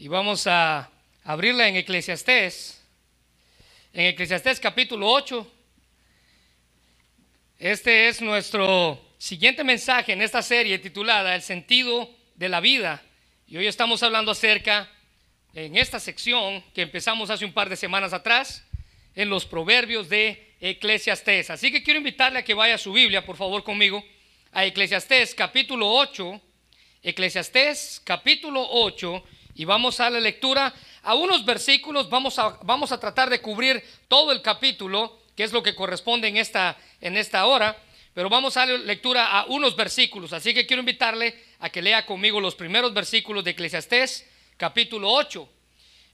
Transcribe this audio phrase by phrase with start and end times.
[0.00, 0.88] y vamos a
[1.24, 2.80] abrirla en Eclesiastés.
[3.92, 5.44] En Eclesiastés capítulo 8.
[7.58, 13.02] Este es nuestro siguiente mensaje en esta serie titulada El sentido de la vida.
[13.48, 14.88] Y hoy estamos hablando acerca,
[15.52, 18.64] en esta sección que empezamos hace un par de semanas atrás,
[19.16, 21.50] en los proverbios de Eclesiastés.
[21.50, 24.04] Así que quiero invitarle a que vaya a su Biblia, por favor, conmigo,
[24.52, 26.40] a Eclesiastés capítulo 8.
[27.02, 29.24] Eclesiastés capítulo 8
[29.58, 30.72] y vamos a la lectura
[31.02, 35.52] a unos versículos, vamos a, vamos a tratar de cubrir todo el capítulo, que es
[35.52, 37.76] lo que corresponde en esta, en esta hora,
[38.14, 42.06] pero vamos a dar lectura a unos versículos, así que quiero invitarle a que lea
[42.06, 44.24] conmigo los primeros versículos de Eclesiastés
[44.56, 45.48] capítulo 8.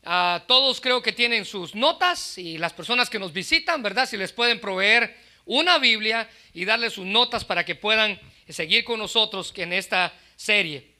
[0.06, 4.08] a todos creo que tienen sus notas y las personas que nos visitan, ¿verdad?
[4.08, 8.18] Si les pueden proveer una Biblia y darles sus notas para que puedan
[8.48, 10.93] seguir con nosotros en esta serie.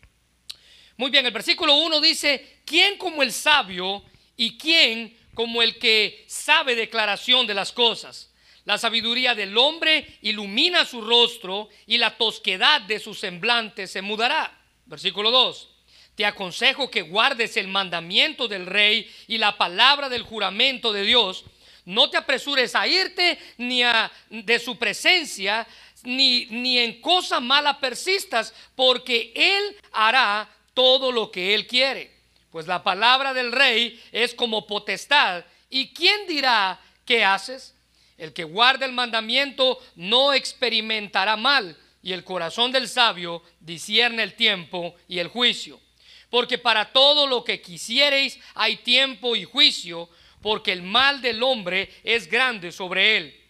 [0.97, 4.05] Muy bien, el versículo 1 dice, ¿quién como el sabio
[4.37, 8.31] y quién como el que sabe declaración de las cosas?
[8.65, 14.57] La sabiduría del hombre ilumina su rostro y la tosquedad de su semblante se mudará.
[14.87, 15.69] Versículo 2.
[16.15, 21.45] Te aconsejo que guardes el mandamiento del rey y la palabra del juramento de Dios.
[21.85, 25.67] No te apresures a irte ni a, de su presencia,
[26.05, 32.13] ni, ni en cosa mala persistas, porque Él hará todo lo que Él quiere.
[32.51, 35.45] Pues la palabra del rey es como potestad.
[35.71, 37.75] ¿Y quién dirá qué haces?
[38.19, 44.35] El que guarda el mandamiento no experimentará mal, y el corazón del sabio discierne el
[44.35, 45.81] tiempo y el juicio.
[46.29, 50.09] Porque para todo lo que quisiereis hay tiempo y juicio,
[50.43, 53.44] porque el mal del hombre es grande sobre él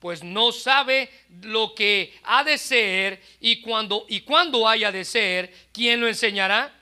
[0.00, 1.10] pues no sabe
[1.42, 6.74] lo que ha de ser y cuando y cuando haya de ser, ¿quién lo enseñará?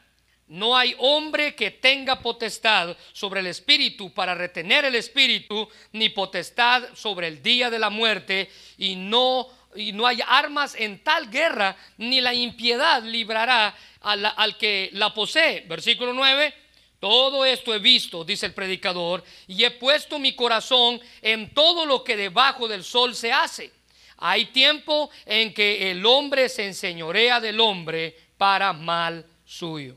[0.48, 6.84] No hay hombre que tenga potestad sobre el espíritu para retener el espíritu, ni potestad
[6.94, 11.76] sobre el día de la muerte, y no y no hay armas en tal guerra,
[11.99, 15.65] ni la impiedad librará al, al que la posee.
[15.69, 16.66] Versículo 9
[17.09, 22.03] todo esto he visto, dice el predicador, y he puesto mi corazón en todo lo
[22.03, 23.71] que debajo del sol se hace.
[24.17, 29.94] Hay tiempo en que el hombre se enseñorea del hombre para mal suyo.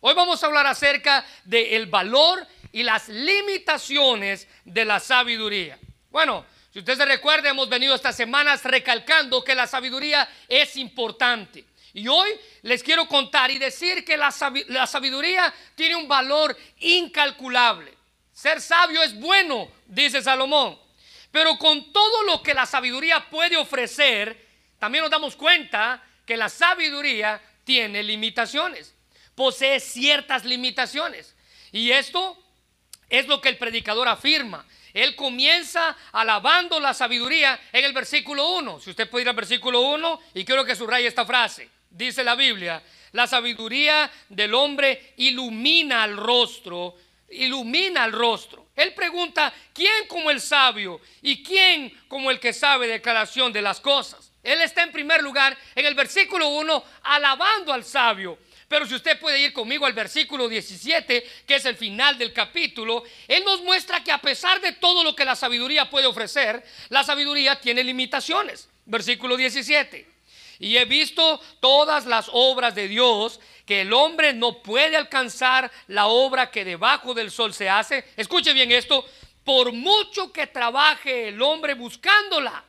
[0.00, 5.78] Hoy vamos a hablar acerca del valor y las limitaciones de la sabiduría.
[6.10, 11.64] Bueno, si usted se recuerda, hemos venido estas semanas recalcando que la sabiduría es importante.
[11.92, 12.30] Y hoy
[12.62, 17.92] les quiero contar y decir que la, sabiduría tiene un valor incalculable.
[18.32, 20.78] Ser sabio es bueno, dice Salomón.
[21.32, 24.46] Pero con todo lo que la sabiduría puede ofrecer,
[24.78, 28.94] también nos damos cuenta que la sabiduría tiene limitaciones.
[29.34, 31.34] Posee ciertas limitaciones.
[31.72, 32.40] Y esto
[33.08, 34.64] es lo que el predicador afirma.
[34.92, 38.80] Él comienza alabando la sabiduría en el versículo 1.
[38.80, 42.34] Si usted puede ir al versículo 1 y quiero que subraye esta frase dice la
[42.34, 46.94] Biblia, la sabiduría del hombre ilumina el rostro,
[47.30, 48.68] ilumina el rostro.
[48.76, 53.80] Él pregunta, ¿quién como el sabio y quién como el que sabe declaración de las
[53.80, 54.30] cosas?
[54.42, 58.38] Él está en primer lugar en el versículo 1 alabando al sabio.
[58.68, 63.02] Pero si usted puede ir conmigo al versículo 17, que es el final del capítulo,
[63.26, 67.02] Él nos muestra que a pesar de todo lo que la sabiduría puede ofrecer, la
[67.02, 68.68] sabiduría tiene limitaciones.
[68.86, 70.09] Versículo 17.
[70.60, 76.06] Y he visto todas las obras de Dios, que el hombre no puede alcanzar la
[76.06, 78.04] obra que debajo del sol se hace.
[78.14, 79.04] Escuche bien esto,
[79.42, 82.62] por mucho que trabaje el hombre buscándola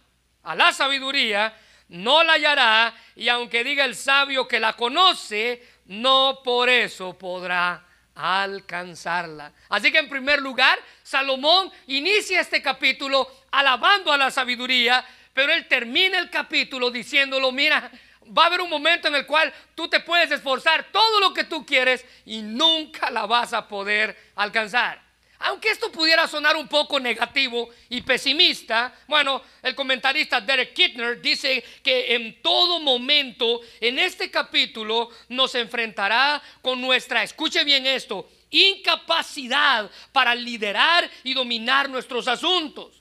[0.43, 1.53] a la sabiduría,
[1.89, 7.85] no la hallará, y aunque diga el sabio que la conoce, no por eso podrá
[8.15, 9.51] alcanzarla.
[9.67, 15.67] Así que en primer lugar, Salomón inicia este capítulo alabando a la sabiduría, pero él
[15.67, 17.91] termina el capítulo diciéndolo, mira,
[18.37, 21.45] va a haber un momento en el cual tú te puedes esforzar todo lo que
[21.45, 25.01] tú quieres y nunca la vas a poder alcanzar.
[25.43, 31.63] Aunque esto pudiera sonar un poco negativo y pesimista, bueno, el comentarista Derek Kittner dice
[31.83, 39.89] que en todo momento en este capítulo nos enfrentará con nuestra, escuche bien esto, incapacidad
[40.11, 43.00] para liderar y dominar nuestros asuntos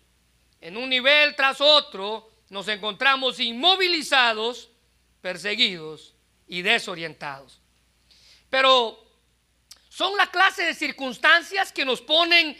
[0.61, 4.69] en un nivel tras otro, nos encontramos inmovilizados,
[5.21, 6.15] perseguidos
[6.47, 7.61] y desorientados.
[8.49, 9.07] Pero
[9.89, 12.57] son la clase de circunstancias que nos ponen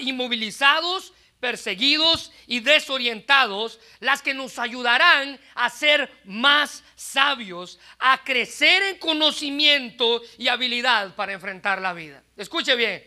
[0.00, 8.98] inmovilizados, perseguidos y desorientados, las que nos ayudarán a ser más sabios, a crecer en
[8.98, 12.22] conocimiento y habilidad para enfrentar la vida.
[12.36, 13.02] Escuche bien,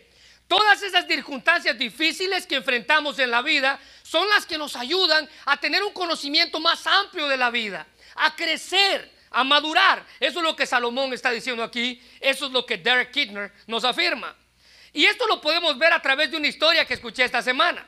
[0.48, 5.56] todas esas circunstancias difíciles que enfrentamos en la vida son las que nos ayudan a
[5.56, 7.86] tener un conocimiento más amplio de la vida,
[8.16, 10.06] a crecer, a madurar.
[10.20, 13.84] Eso es lo que Salomón está diciendo aquí, eso es lo que Derek Kidner nos
[13.84, 14.36] afirma.
[14.92, 17.86] Y esto lo podemos ver a través de una historia que escuché esta semana.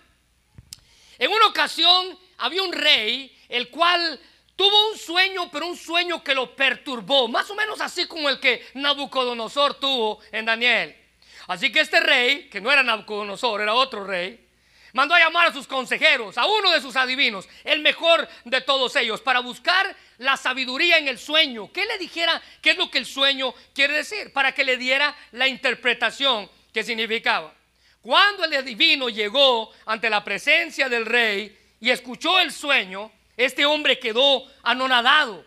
[1.19, 4.20] En una ocasión había un rey el cual
[4.56, 8.41] tuvo un sueño, pero un sueño que lo perturbó, más o menos así como el
[8.41, 10.97] que Nabucodonosor tuvo en Daniel.
[11.46, 14.46] Así que este rey, que no era Nabucodonosor, era otro rey,
[14.93, 18.96] mandó a llamar a sus consejeros, a uno de sus adivinos, el mejor de todos
[18.96, 21.70] ellos, para buscar la sabiduría en el sueño.
[21.72, 25.14] Que le dijera qué es lo que el sueño quiere decir, para que le diera
[25.32, 27.54] la interpretación que significaba.
[28.00, 33.98] Cuando el adivino llegó ante la presencia del rey y escuchó el sueño, este hombre
[33.98, 35.44] quedó anonadado,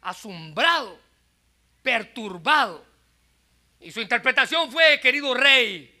[0.00, 0.98] asombrado,
[1.82, 2.91] perturbado.
[3.82, 5.92] Y su interpretación fue, querido rey,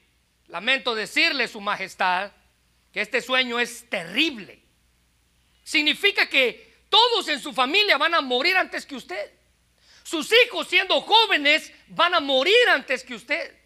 [0.46, 2.30] lamento decirle, su majestad,
[2.92, 4.62] que este sueño es terrible.
[5.64, 9.32] Significa que todos en su familia van a morir antes que usted.
[10.04, 13.56] Sus hijos siendo jóvenes van a morir antes que usted.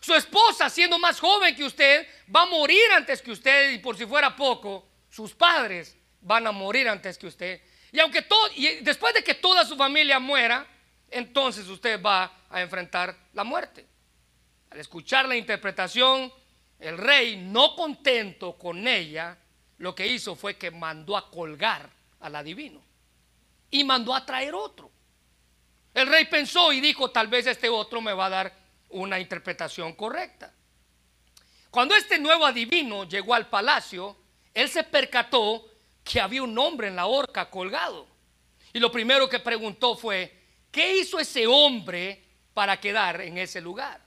[0.00, 3.96] Su esposa, siendo más joven que usted, va a morir antes que usted y por
[3.96, 7.60] si fuera poco, sus padres van a morir antes que usted.
[7.92, 8.48] Y aunque todo,
[8.80, 10.66] después de que toda su familia muera,
[11.10, 13.86] entonces usted va a enfrentar la muerte.
[14.70, 16.32] Al escuchar la interpretación,
[16.78, 19.36] el rey, no contento con ella,
[19.78, 22.82] lo que hizo fue que mandó a colgar al adivino
[23.70, 24.90] y mandó a traer otro.
[25.94, 28.56] El rey pensó y dijo, tal vez este otro me va a dar
[28.90, 30.52] una interpretación correcta.
[31.70, 34.16] Cuando este nuevo adivino llegó al palacio,
[34.52, 35.66] él se percató
[36.02, 38.06] que había un hombre en la horca colgado.
[38.72, 40.32] Y lo primero que preguntó fue,
[40.70, 42.24] ¿qué hizo ese hombre
[42.54, 44.00] para quedar en ese lugar?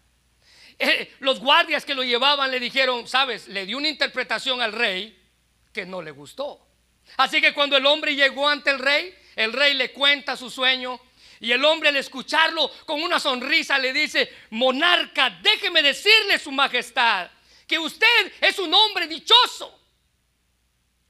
[0.79, 5.19] Eh, los guardias que lo llevaban le dijeron, sabes, le dio una interpretación al rey
[5.71, 6.65] que no le gustó.
[7.17, 10.99] Así que cuando el hombre llegó ante el rey, el rey le cuenta su sueño
[11.39, 17.29] y el hombre al escucharlo con una sonrisa le dice, monarca, déjeme decirle su majestad,
[17.67, 19.79] que usted es un hombre dichoso.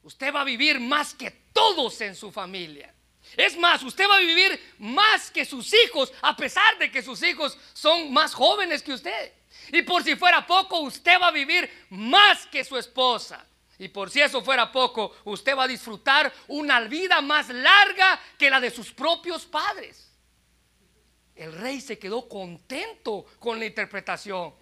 [0.03, 2.92] Usted va a vivir más que todos en su familia.
[3.35, 7.21] Es más, usted va a vivir más que sus hijos, a pesar de que sus
[7.23, 9.33] hijos son más jóvenes que usted.
[9.71, 13.45] Y por si fuera poco, usted va a vivir más que su esposa.
[13.79, 18.49] Y por si eso fuera poco, usted va a disfrutar una vida más larga que
[18.49, 20.11] la de sus propios padres.
[21.35, 24.53] El rey se quedó contento con la interpretación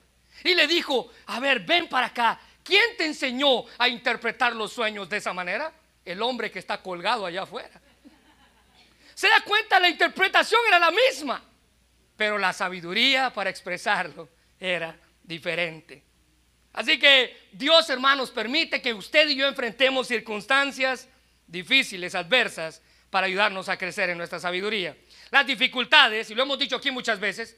[0.44, 5.10] y le dijo, a ver, ven para acá, ¿quién te enseñó a interpretar los sueños
[5.10, 5.74] de esa manera?
[6.06, 7.82] El hombre que está colgado allá afuera.
[9.22, 11.44] Se da cuenta, la interpretación era la misma,
[12.18, 14.28] pero la sabiduría para expresarlo
[14.60, 16.04] era diferente.
[16.74, 21.08] Así que Dios, hermanos, permite que usted y yo enfrentemos circunstancias
[21.46, 22.82] difíciles, adversas,
[23.12, 24.98] para ayudarnos a crecer en nuestra sabiduría.
[25.30, 27.56] Las dificultades, y lo hemos dicho aquí muchas veces,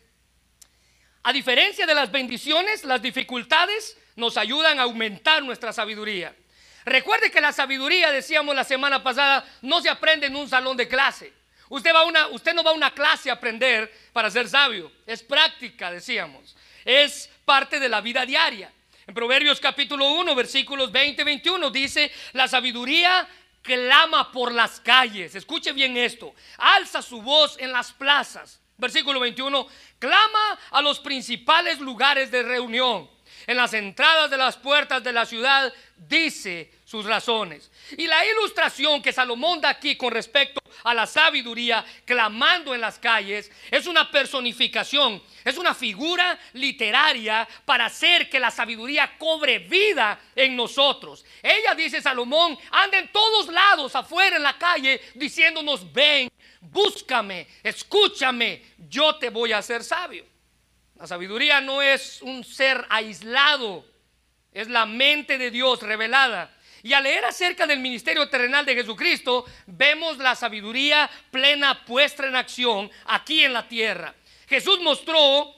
[1.23, 6.35] a diferencia de las bendiciones, las dificultades nos ayudan a aumentar nuestra sabiduría.
[6.83, 10.89] Recuerde que la sabiduría, decíamos la semana pasada, no se aprende en un salón de
[10.89, 11.41] clase.
[11.69, 14.91] Usted, va una, usted no va a una clase a aprender para ser sabio.
[15.05, 16.55] Es práctica, decíamos.
[16.85, 18.71] Es parte de la vida diaria.
[19.05, 23.27] En Proverbios capítulo 1, versículos 20 21 dice, la sabiduría
[23.61, 25.35] clama por las calles.
[25.35, 26.33] Escuche bien esto.
[26.57, 28.59] Alza su voz en las plazas.
[28.77, 29.67] Versículo 21.
[29.99, 33.09] Clama a los principales lugares de reunión.
[33.47, 37.71] En las entradas de las puertas de la ciudad dice sus razones.
[37.97, 42.99] Y la ilustración que Salomón da aquí con respecto a la sabiduría clamando en las
[42.99, 50.19] calles es una personificación, es una figura literaria para hacer que la sabiduría cobre vida
[50.35, 51.25] en nosotros.
[51.41, 56.29] Ella dice Salomón, anda en todos lados afuera en la calle diciéndonos, ven,
[56.61, 60.25] búscame, escúchame, yo te voy a hacer sabio.
[60.95, 63.85] La sabiduría no es un ser aislado,
[64.51, 66.52] es la mente de Dios revelada
[66.83, 72.35] y al leer acerca del ministerio terrenal de Jesucristo, vemos la sabiduría plena puesta en
[72.35, 74.13] acción aquí en la tierra.
[74.47, 75.55] Jesús mostró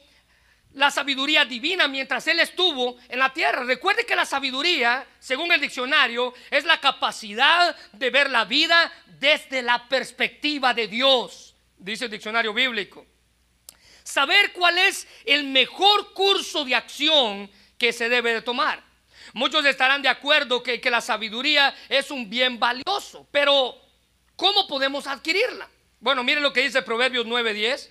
[0.74, 3.63] la sabiduría divina mientras Él estuvo en la tierra.
[3.63, 9.63] Recuerde que la sabiduría, según el diccionario, es la capacidad de ver la vida desde
[9.63, 13.03] la perspectiva de Dios, dice el diccionario bíblico.
[14.03, 18.84] Saber cuál es el mejor curso de acción que se debe de tomar.
[19.36, 23.75] Muchos estarán de acuerdo que, que la sabiduría es un bien valioso, pero
[24.38, 25.68] ¿cómo podemos adquirirla?
[26.00, 27.89] Bueno, miren lo que dice Proverbios 9:10.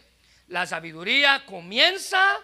[0.49, 2.41] La sabiduría comienza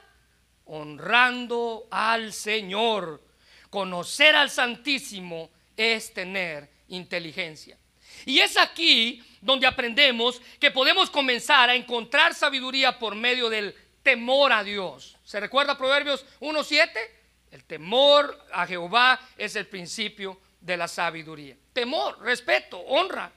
[0.66, 3.24] honrando al Señor.
[3.70, 7.78] Conocer al Santísimo es tener inteligencia.
[8.26, 14.52] Y es aquí donde aprendemos que podemos comenzar a encontrar sabiduría por medio del temor
[14.52, 15.16] a Dios.
[15.24, 17.19] ¿Se recuerda Proverbios 1.7?
[17.50, 21.56] El temor a Jehová es el principio de la sabiduría.
[21.72, 23.32] Temor, respeto, honra.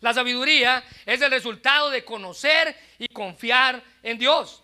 [0.00, 4.62] La sabiduría es el resultado de conocer y confiar en Dios.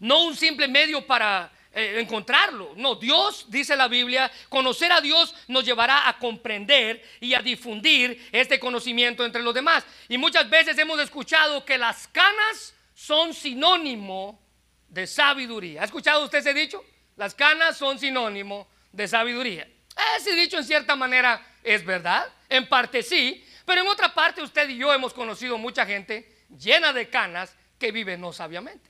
[0.00, 2.72] No un simple medio para eh, encontrarlo.
[2.76, 8.28] No, Dios, dice la Biblia, conocer a Dios nos llevará a comprender y a difundir
[8.32, 9.84] este conocimiento entre los demás.
[10.08, 14.40] Y muchas veces hemos escuchado que las canas son sinónimo
[14.88, 15.82] de sabiduría.
[15.82, 16.82] ¿Ha escuchado usted ese dicho?
[17.18, 19.68] Las canas son sinónimo de sabiduría.
[20.16, 24.68] Ese dicho en cierta manera es verdad, en parte sí, pero en otra parte usted
[24.68, 28.88] y yo hemos conocido mucha gente llena de canas que vive no sabiamente.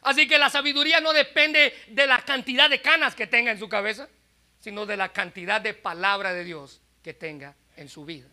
[0.00, 3.68] Así que la sabiduría no depende de la cantidad de canas que tenga en su
[3.68, 4.08] cabeza,
[4.60, 8.28] sino de la cantidad de palabra de Dios que tenga en su vida.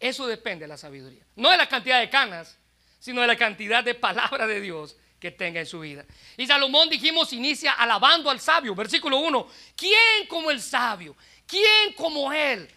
[0.00, 1.22] Eso depende de la sabiduría.
[1.36, 2.58] No de la cantidad de canas,
[2.98, 4.96] sino de la cantidad de palabra de Dios
[5.26, 6.04] que tenga en su vida.
[6.36, 9.48] Y Salomón dijimos inicia alabando al sabio, versículo 1.
[9.74, 11.16] ¿Quién como el sabio?
[11.44, 12.68] ¿Quién como él?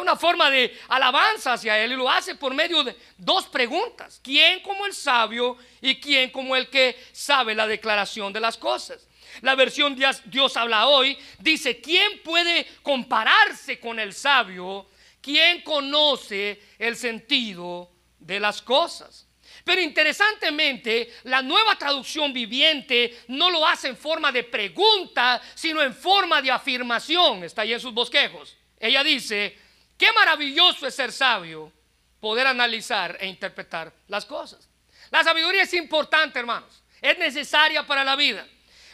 [0.00, 4.20] Una forma de alabanza hacia él y lo hace por medio de dos preguntas.
[4.24, 9.06] ¿Quién como el sabio y quién como el que sabe la declaración de las cosas?
[9.42, 14.88] La versión Dios, Dios habla hoy dice, ¿quién puede compararse con el sabio?
[15.20, 19.26] ¿Quién conoce el sentido de las cosas?
[19.64, 25.94] Pero interesantemente, la nueva traducción viviente no lo hace en forma de pregunta, sino en
[25.94, 27.44] forma de afirmación.
[27.44, 28.56] Está ahí en sus bosquejos.
[28.78, 29.56] Ella dice,
[29.96, 31.72] qué maravilloso es ser sabio,
[32.20, 34.68] poder analizar e interpretar las cosas.
[35.10, 36.82] La sabiduría es importante, hermanos.
[37.00, 38.46] Es necesaria para la vida.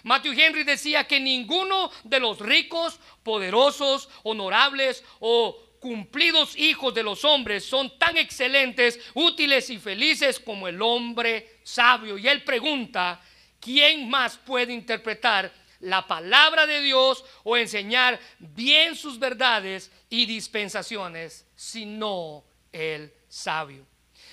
[0.03, 7.25] Matthew Henry decía que ninguno de los ricos, poderosos, honorables o cumplidos hijos de los
[7.25, 12.19] hombres son tan excelentes, útiles y felices como el hombre sabio.
[12.19, 13.21] Y él pregunta,
[13.61, 21.47] ¿quién más puede interpretar la palabra de Dios o enseñar bien sus verdades y dispensaciones,
[21.55, 23.87] sino el sabio?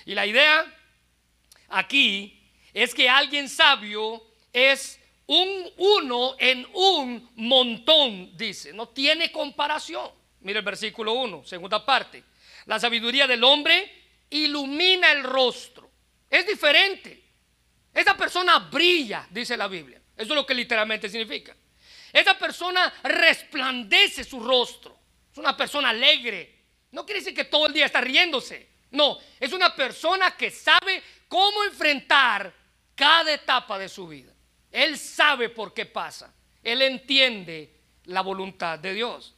[0.06, 0.66] Y la idea
[1.70, 2.42] aquí
[2.74, 10.25] es que alguien sabio es un uno en un montón, dice, no tiene comparación.
[10.46, 12.24] Mira el versículo 1, segunda parte.
[12.68, 13.92] La sabiduría del hombre
[14.30, 15.90] ilumina el rostro.
[16.30, 17.20] Es diferente.
[17.92, 20.00] Esa persona brilla, dice la Biblia.
[20.16, 21.56] Eso es lo que literalmente significa.
[22.14, 24.96] Esa persona resplandece su rostro.
[25.32, 26.60] Es una persona alegre.
[26.92, 28.70] No quiere decir que todo el día está riéndose.
[28.92, 32.54] No, es una persona que sabe cómo enfrentar
[32.94, 34.32] cada etapa de su vida.
[34.72, 36.32] Él sabe por qué pasa.
[36.62, 37.74] Él entiende
[38.04, 39.35] la voluntad de Dios.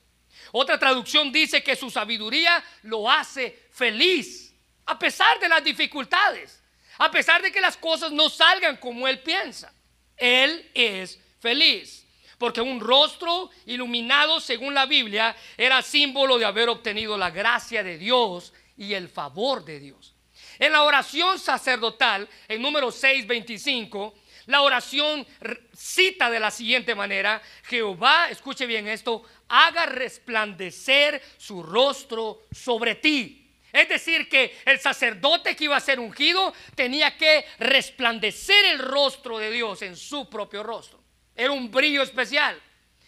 [0.52, 4.54] Otra traducción dice que su sabiduría lo hace feliz,
[4.86, 6.62] a pesar de las dificultades,
[6.98, 9.74] a pesar de que las cosas no salgan como él piensa.
[10.16, 12.06] Él es feliz.
[12.38, 17.98] Porque un rostro iluminado, según la Biblia, era símbolo de haber obtenido la gracia de
[17.98, 20.16] Dios y el favor de Dios.
[20.60, 24.14] En la oración sacerdotal, en número 625,
[24.48, 25.28] la oración
[25.74, 33.48] cita de la siguiente manera, Jehová, escuche bien esto, haga resplandecer su rostro sobre ti.
[33.72, 39.38] Es decir, que el sacerdote que iba a ser ungido tenía que resplandecer el rostro
[39.38, 41.00] de Dios en su propio rostro.
[41.36, 42.60] Era un brillo especial,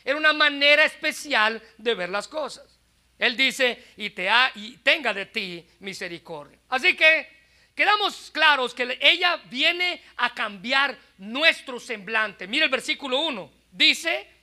[0.03, 2.79] era una manera especial de ver las cosas.
[3.17, 6.58] Él dice, y, te ha, y tenga de ti misericordia.
[6.69, 7.27] Así que
[7.75, 12.48] quedamos claros que ella viene a cambiar nuestro semblante.
[12.48, 13.51] Mira el versículo 1.
[13.72, 14.38] Dice,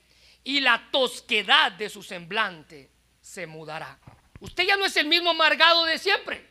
[0.47, 2.89] y la tosquedad de su semblante
[3.19, 3.99] se mudará.
[4.39, 6.47] Usted ya no es el mismo amargado de siempre.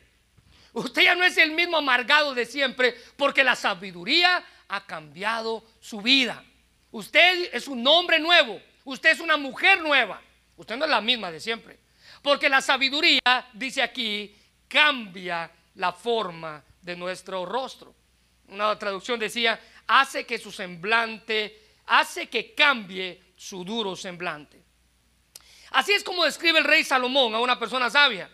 [0.73, 5.99] Usted ya no es el mismo amargado de siempre porque la sabiduría ha cambiado su
[5.99, 6.45] vida.
[6.91, 8.61] Usted es un hombre nuevo.
[8.85, 10.21] Usted es una mujer nueva.
[10.57, 11.79] Usted no es la misma de siempre.
[12.21, 14.31] Porque la sabiduría, dice aquí,
[14.67, 17.95] cambia la forma de nuestro rostro.
[18.49, 24.61] Una traducción decía, hace que su semblante, hace que cambie su duro semblante.
[25.71, 28.29] Así es como describe el rey Salomón a una persona sabia.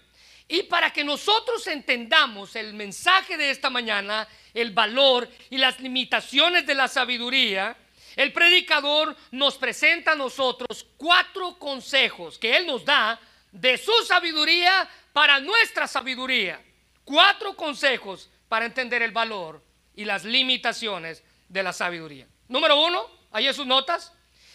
[0.48, 6.65] Y para que nosotros entendamos el mensaje de esta mañana, el valor y las limitaciones
[6.65, 7.75] de la sabiduría,
[8.15, 13.19] el predicador nos presenta a nosotros cuatro consejos que él nos da
[13.51, 16.63] de su sabiduría para nuestra sabiduría.
[17.03, 19.63] Cuatro consejos para entender el valor
[19.95, 22.27] y las limitaciones de la sabiduría.
[22.48, 24.13] Número uno, ahí en sus notas.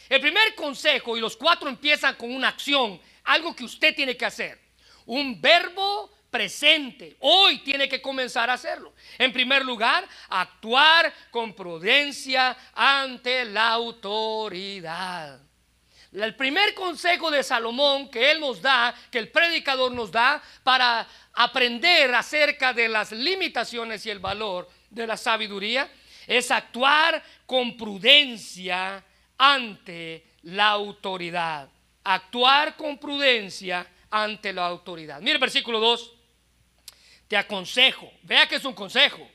[0.08, 4.24] El primer consejo, y los cuatro empiezan con una acción, algo que usted tiene que
[4.24, 4.58] hacer.
[5.06, 7.16] Un verbo presente.
[7.20, 8.94] Hoy tiene que comenzar a hacerlo.
[9.18, 15.40] En primer lugar, actuar con prudencia ante la autoridad.
[16.12, 21.06] El primer consejo de Salomón que él nos da, que el predicador nos da para
[21.34, 25.90] aprender acerca de las limitaciones y el valor de la sabiduría,
[26.26, 29.04] es actuar con prudencia
[29.38, 31.68] ante la autoridad.
[32.04, 35.20] Actuar con prudencia ante la autoridad.
[35.20, 36.12] Mire el versículo 2.
[37.28, 39.28] Te aconsejo, vea que es un consejo.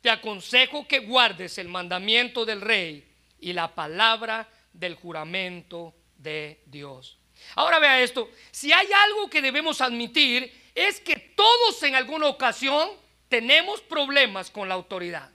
[0.00, 3.06] Te aconsejo que guardes el mandamiento del rey
[3.38, 7.18] y la palabra del juramento de Dios.
[7.54, 12.90] Ahora vea esto, si hay algo que debemos admitir es que todos en alguna ocasión
[13.28, 15.30] tenemos problemas con la autoridad.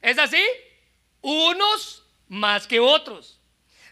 [0.00, 0.42] ¿Es así?
[1.20, 3.38] Unos más que otros.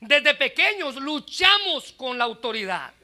[0.00, 2.94] Desde pequeños luchamos con la autoridad.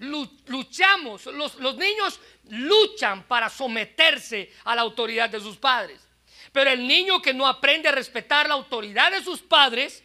[0.00, 6.06] Luchamos, los, niños luchan para someterse a la autoridad de sus padres.
[6.50, 10.02] Pero el niño que no aprende a respetar la autoridad de sus padres,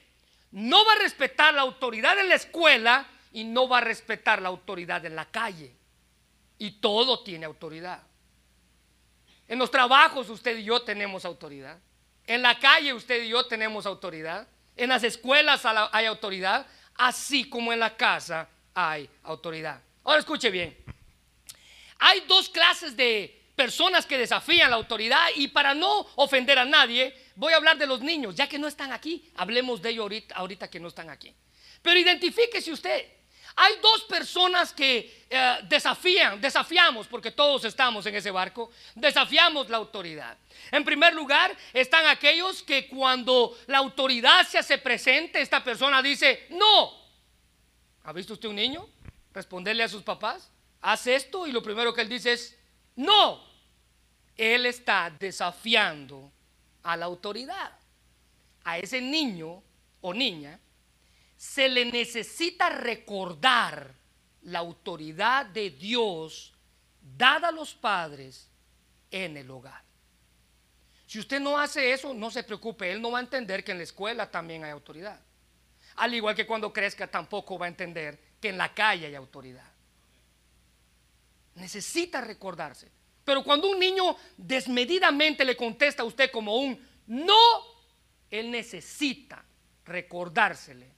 [0.52, 4.50] no va a respetar la autoridad en la escuela y no va a respetar la
[4.50, 5.76] autoridad en la calle.
[6.60, 8.04] Y todo tiene autoridad.
[9.48, 11.80] En los trabajos usted y yo tenemos autoridad.
[12.28, 14.48] En la calle usted y yo tenemos autoridad.
[14.78, 16.66] En las escuelas hay autoridad,
[16.96, 19.82] así como en la casa hay autoridad.
[20.04, 20.78] Ahora escuche bien.
[22.00, 27.12] Hay dos clases de personas que desafían la autoridad y para no ofender a nadie,
[27.36, 30.70] voy a hablar de los niños, ya que no están aquí, hablemos de ellos ahorita,
[30.70, 31.34] que no están aquí.
[31.82, 33.17] Pero identifíquese usted.
[33.60, 39.78] Hay dos personas que eh, desafían, desafiamos, porque todos estamos en ese barco, desafiamos la
[39.78, 40.38] autoridad.
[40.72, 46.46] En primer lugar, están aquellos que cuando la autoridad se hace presente, esta persona dice,
[46.52, 46.94] no.
[48.04, 48.88] ¿Ha visto usted un niño
[49.34, 50.52] responderle a sus papás?
[50.82, 52.56] Haz esto y lo primero que él dice es,
[52.96, 53.44] no.
[54.36, 56.32] Él está desafiando
[56.84, 57.72] a la autoridad.
[58.64, 59.64] A ese niño
[60.02, 60.60] o niña
[61.38, 63.94] se le necesita recordar
[64.42, 66.54] la autoridad de Dios
[67.00, 68.50] dada a los padres
[69.12, 69.84] en el hogar.
[71.06, 73.78] Si usted no hace eso, no se preocupe, él no va a entender que en
[73.78, 75.20] la escuela también hay autoridad.
[75.96, 79.72] Al igual que cuando crezca tampoco va a entender que en la calle hay autoridad.
[81.56, 82.92] Necesita recordarse.
[83.24, 87.36] Pero cuando un niño desmedidamente le contesta a usted como un no,
[88.30, 89.44] él necesita
[89.86, 90.97] recordársele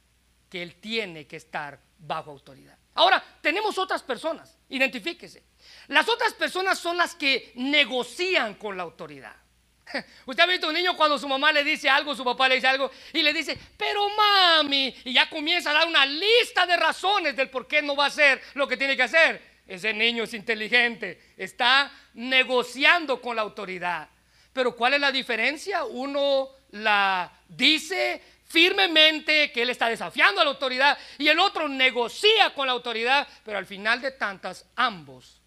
[0.49, 2.77] que él tiene que estar bajo autoridad.
[2.95, 5.43] Ahora, tenemos otras personas, identifíquese.
[5.87, 9.35] Las otras personas son las que negocian con la autoridad.
[10.25, 12.67] Usted ha visto un niño cuando su mamá le dice algo, su papá le dice
[12.67, 17.35] algo y le dice, pero mami, y ya comienza a dar una lista de razones
[17.35, 19.49] del por qué no va a hacer lo que tiene que hacer.
[19.67, 24.09] Ese niño es inteligente, está negociando con la autoridad.
[24.51, 25.83] Pero ¿cuál es la diferencia?
[25.85, 32.53] Uno la dice firmemente que él está desafiando a la autoridad y el otro negocia
[32.55, 35.39] con la autoridad, pero al final de tantas, ambos,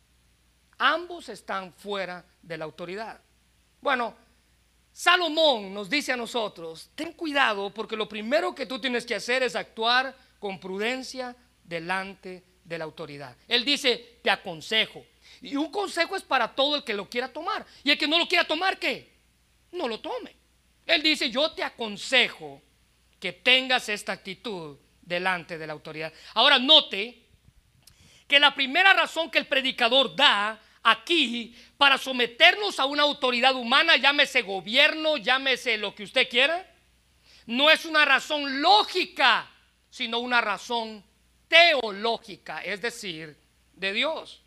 [0.79, 3.21] ambos están fuera de la autoridad.
[3.81, 4.15] Bueno,
[4.93, 9.43] Salomón nos dice a nosotros, ten cuidado porque lo primero que tú tienes que hacer
[9.43, 11.35] es actuar con prudencia
[11.65, 13.37] delante de la autoridad.
[13.49, 15.05] Él dice, te aconsejo.
[15.41, 17.67] Y un consejo es para todo el que lo quiera tomar.
[17.83, 19.12] Y el que no lo quiera tomar, ¿qué?
[19.73, 20.37] No lo tome.
[20.87, 22.61] Él dice, yo te aconsejo
[23.23, 26.13] que tengas esta actitud delante de la autoridad.
[26.35, 27.23] Ahora note
[28.27, 33.97] que la primera razón que el predicador da aquí para someternos a una autoridad humana,
[33.97, 36.69] llámese gobierno, llámese lo que usted quiera,
[37.47, 39.49] no es una razón lógica,
[39.89, 41.05] sino una razón
[41.47, 43.37] teológica, es decir,
[43.75, 44.43] de Dios.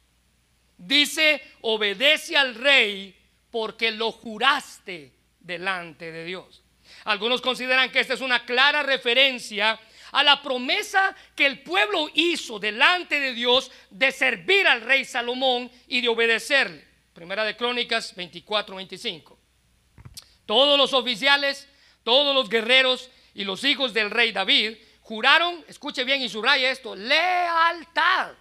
[0.78, 3.16] Dice, obedece al rey
[3.52, 6.65] porque lo juraste delante de Dios.
[7.06, 9.80] Algunos consideran que esta es una clara referencia
[10.12, 15.72] a la promesa que el pueblo hizo delante de Dios de servir al rey Salomón
[15.88, 16.86] y de obedecerle.
[17.14, 19.40] Primera de Crónicas 24, 25.
[20.46, 21.68] Todos los oficiales,
[22.04, 26.96] todos los guerreros y los hijos del rey David juraron, escuche bien y subraya esto,
[26.96, 28.34] lealtad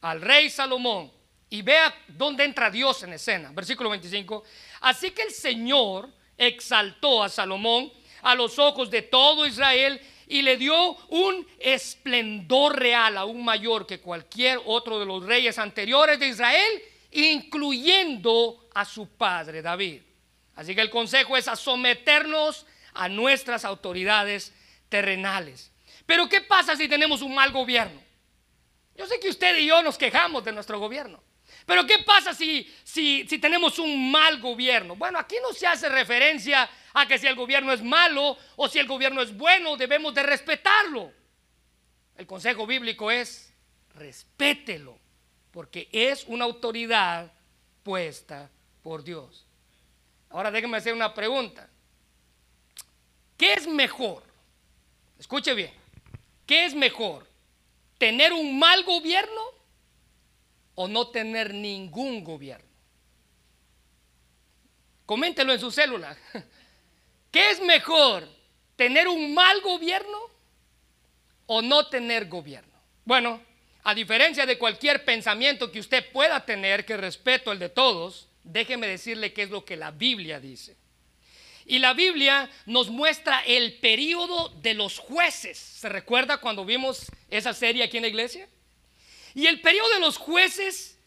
[0.00, 1.12] al rey Salomón.
[1.52, 3.50] Y vea dónde entra Dios en escena.
[3.52, 4.44] Versículo 25.
[4.82, 6.08] Así que el Señor
[6.40, 13.18] exaltó a Salomón a los ojos de todo Israel y le dio un esplendor real
[13.18, 19.60] aún mayor que cualquier otro de los reyes anteriores de Israel, incluyendo a su padre
[19.60, 20.00] David.
[20.56, 24.54] Así que el consejo es a someternos a nuestras autoridades
[24.88, 25.70] terrenales.
[26.06, 28.00] Pero ¿qué pasa si tenemos un mal gobierno?
[28.96, 31.22] Yo sé que usted y yo nos quejamos de nuestro gobierno.
[31.70, 34.96] Pero ¿qué pasa si, si, tenemos un mal gobierno?
[34.96, 38.80] Bueno, aquí no se hace referencia a que si el gobierno es malo o si
[38.80, 41.12] el gobierno es bueno, debemos de respetarlo.
[42.16, 43.54] El consejo bíblico es
[43.94, 44.98] respételo,
[45.52, 47.32] porque es una autoridad
[47.84, 48.50] puesta
[48.82, 49.46] por Dios.
[50.30, 51.70] Ahora déjenme hacer una pregunta.
[53.36, 54.24] ¿Qué es mejor?
[55.20, 55.72] Escuche bien.
[56.44, 57.28] ¿Qué es mejor?
[57.96, 59.59] ¿Tener un mal gobierno
[60.74, 62.68] o no tener ningún gobierno?
[65.06, 66.16] Coméntelo en su célula.
[67.30, 68.28] ¿Qué es mejor?
[68.76, 70.18] ¿Tener un mal gobierno
[71.46, 72.72] o no tener gobierno?
[73.04, 73.40] Bueno,
[73.82, 78.86] a diferencia de cualquier pensamiento que usted pueda tener, que respeto el de todos, déjeme
[78.86, 80.76] decirle qué es lo que la Biblia dice.
[81.66, 85.58] Y la Biblia nos muestra el periodo de los jueces.
[85.58, 88.48] ¿Se recuerda cuando vimos esa serie aquí en la iglesia?
[89.34, 90.98] Y el periodo de los jueces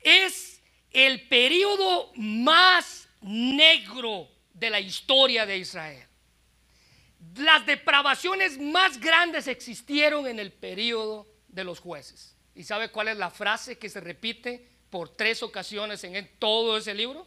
[0.00, 0.60] es
[0.90, 6.06] el periodo más negro de la historia de Israel.
[7.36, 12.34] Las depravaciones más grandes existieron en el periodo de los jueces.
[12.54, 16.94] ¿Y sabe cuál es la frase que se repite por tres ocasiones en todo ese
[16.94, 17.26] libro?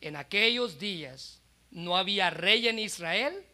[0.00, 3.46] En aquellos días no había rey en Israel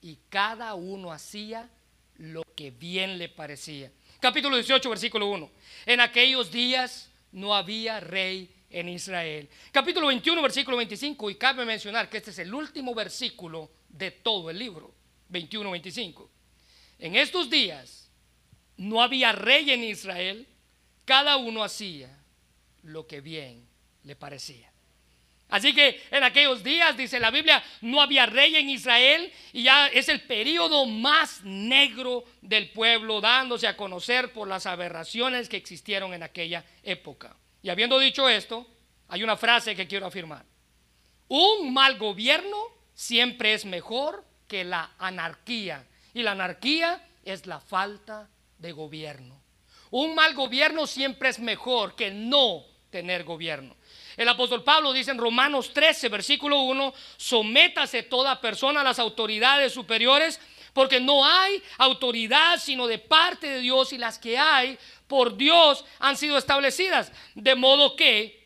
[0.00, 1.68] y cada uno hacía
[2.16, 3.90] lo que bien le parecía.
[4.20, 5.50] Capítulo 18, versículo 1.
[5.86, 9.48] En aquellos días no había rey en Israel.
[9.72, 11.30] Capítulo 21, versículo 25.
[11.30, 14.94] Y cabe mencionar que este es el último versículo de todo el libro.
[15.30, 16.30] 21, 25.
[16.98, 18.10] En estos días
[18.76, 20.46] no había rey en Israel.
[21.06, 22.14] Cada uno hacía
[22.82, 23.66] lo que bien
[24.04, 24.69] le parecía.
[25.50, 29.88] Así que en aquellos días, dice la Biblia, no había rey en Israel y ya
[29.88, 36.14] es el periodo más negro del pueblo, dándose a conocer por las aberraciones que existieron
[36.14, 37.36] en aquella época.
[37.62, 38.66] Y habiendo dicho esto,
[39.08, 40.44] hay una frase que quiero afirmar.
[41.28, 42.56] Un mal gobierno
[42.94, 45.86] siempre es mejor que la anarquía.
[46.14, 49.40] Y la anarquía es la falta de gobierno.
[49.90, 53.76] Un mal gobierno siempre es mejor que no tener gobierno.
[54.16, 59.72] El apóstol Pablo dice en Romanos 13, versículo 1, sométase toda persona a las autoridades
[59.72, 60.40] superiores,
[60.72, 65.84] porque no hay autoridad sino de parte de Dios y las que hay por Dios
[65.98, 67.12] han sido establecidas.
[67.34, 68.40] De modo que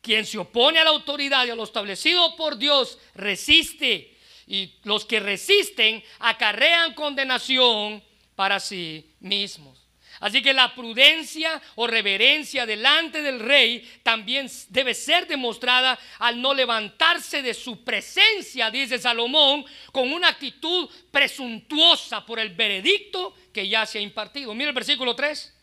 [0.00, 4.16] quien se opone a la autoridad y a lo establecido por Dios resiste.
[4.46, 8.02] Y los que resisten acarrean condenación
[8.34, 9.79] para sí mismos.
[10.20, 16.52] Así que la prudencia o reverencia delante del rey también debe ser demostrada al no
[16.52, 23.86] levantarse de su presencia, dice Salomón, con una actitud presuntuosa por el veredicto que ya
[23.86, 24.54] se ha impartido.
[24.54, 25.54] Mira el versículo 3.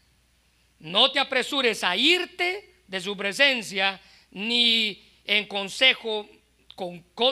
[0.80, 6.28] No te apresures a irte de su presencia, ni en consejo,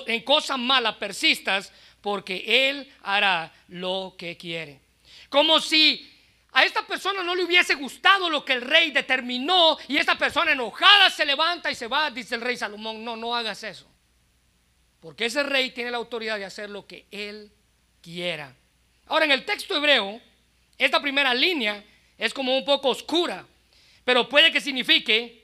[0.05, 4.79] en cosa mala persistas, porque Él hará lo que quiere.
[5.29, 6.14] Como si
[6.55, 10.53] a esta persona no le hubiese gustado lo que el rey determinó y esta persona
[10.53, 13.85] enojada se levanta y se va, dice el rey Salomón, no, no hagas eso.
[15.01, 17.51] Porque ese rey tiene la autoridad de hacer lo que él
[17.99, 18.55] quiera.
[19.07, 20.21] Ahora, en el texto hebreo,
[20.77, 21.83] esta primera línea
[22.17, 23.45] es como un poco oscura,
[24.05, 25.43] pero puede que signifique,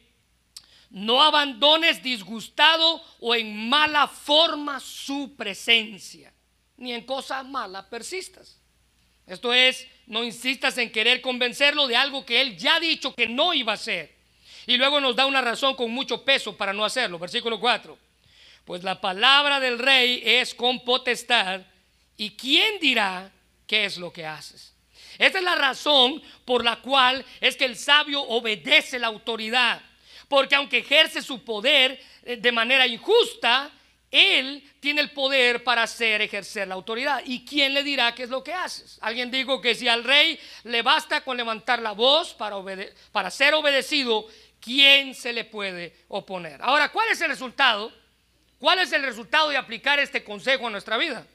[0.92, 6.34] no abandones disgustado o en mala forma su presencia,
[6.78, 8.61] ni en cosas malas persistas.
[9.28, 13.28] Esto es, no insistas en querer convencerlo de algo que él ya ha dicho que
[13.28, 14.14] no iba a hacer.
[14.68, 17.18] Y luego nos da una razón con mucho peso para no hacerlo.
[17.18, 17.98] Versículo 4.
[18.66, 21.62] Pues la palabra del rey es con potestad.
[22.18, 23.32] ¿Y quién dirá
[23.66, 24.74] qué es lo que haces?
[25.18, 29.82] Esta es la razón por la cual es que el sabio obedece la autoridad.
[30.28, 33.72] Porque aunque ejerce su poder eh, de manera injusta,
[34.12, 37.22] él tiene el poder para hacer ejercer la autoridad.
[37.26, 39.00] ¿Y quién le dirá qué es lo que haces?
[39.02, 44.28] Alguien dijo que si al rey le basta con levantar la voz para, ser obedecido,
[44.60, 46.62] ¿quién se le puede oponer?
[46.62, 47.92] Ahora, ¿cuál es el resultado?
[48.60, 51.26] ¿Cuál es el resultado de aplicar este consejo a nuestra vida?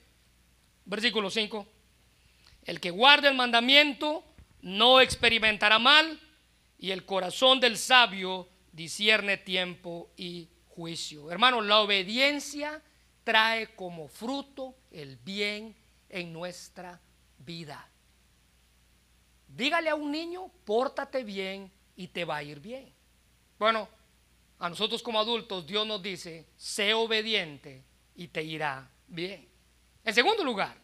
[0.85, 1.67] Versículo 5.
[2.65, 4.23] El que guarde el mandamiento
[4.61, 6.21] no experimentará mal
[6.79, 11.31] y el corazón del sabio discierne tiempo y juicio.
[11.31, 12.83] Hermano, la obediencia
[13.25, 15.75] trae como fruto el bien
[16.11, 17.01] en nuestra
[17.39, 17.89] vida.
[19.49, 22.93] Dígale a un niño, pórtate bien y te va a ir bien.
[23.59, 23.89] Bueno,
[24.59, 27.83] a nosotros como adultos Dios nos dice, sé obediente
[28.15, 29.49] y te irá bien.
[30.05, 30.77] En segundo lugar,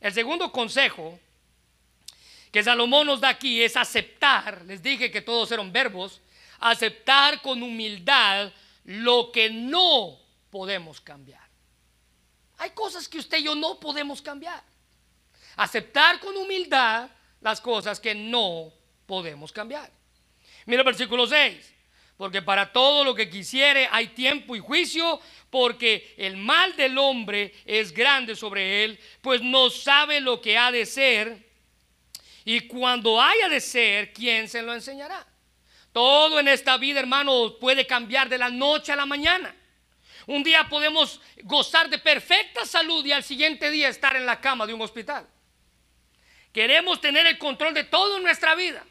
[0.00, 1.18] el segundo consejo
[2.52, 6.20] que Salomón nos da aquí es aceptar, les dije que todos eran verbos,
[6.60, 8.52] aceptar con humildad
[8.84, 10.18] lo que no
[10.50, 11.42] podemos cambiar.
[12.58, 14.62] Hay cosas que usted y yo no podemos cambiar.
[15.56, 18.72] Aceptar con humildad las cosas que no
[19.06, 19.90] podemos cambiar.
[20.66, 21.72] Mira el versículo 6.
[22.16, 25.20] Porque para todo lo que quisiere hay tiempo y juicio,
[25.50, 30.70] porque el mal del hombre es grande sobre él, pues no sabe lo que ha
[30.70, 31.44] de ser,
[32.44, 35.26] y cuando haya de ser, ¿quién se lo enseñará?
[35.94, 39.54] Todo en esta vida, hermano, puede cambiar de la noche a la mañana.
[40.26, 44.66] Un día podemos gozar de perfecta salud y al siguiente día estar en la cama
[44.66, 45.24] de un hospital.
[46.52, 48.84] Queremos tener el control de todo en nuestra vida.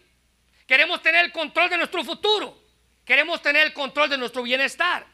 [0.65, 2.57] Queremos tener el control de nuestro futuro.
[3.03, 5.05] Queremos tener el control de nuestro bienestar.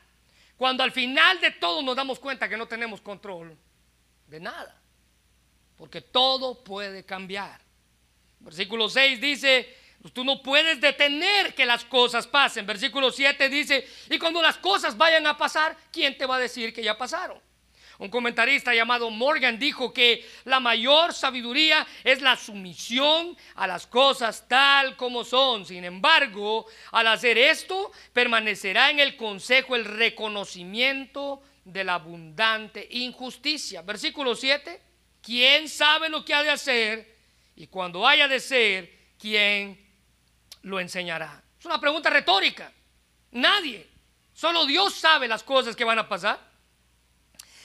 [0.58, 3.58] Cuando al final de todo nos damos cuenta que no tenemos control
[4.28, 4.80] de nada.
[5.75, 7.60] Porque todo puede cambiar.
[8.41, 9.79] Versículo 6 dice,
[10.14, 12.66] tú no puedes detener que las cosas pasen.
[12.66, 16.74] Versículo 7 dice, y cuando las cosas vayan a pasar, ¿quién te va a decir
[16.74, 17.40] que ya pasaron?
[18.00, 24.48] Un comentarista llamado Morgan dijo que la mayor sabiduría es la sumisión a las cosas
[24.48, 25.66] tal como son.
[25.66, 33.82] Sin embargo, al hacer esto, permanecerá en el consejo el reconocimiento de la abundante injusticia.
[33.82, 34.82] Versículo 7.
[35.22, 37.18] ¿Quién sabe lo que ha de hacer?
[37.58, 39.88] Y cuando haya de ser, ¿quién
[40.63, 41.43] lo enseñará?
[41.60, 42.72] Es una pregunta retórica.
[43.32, 43.88] Nadie.
[44.34, 46.39] Solo Dios sabe las cosas que van a pasar.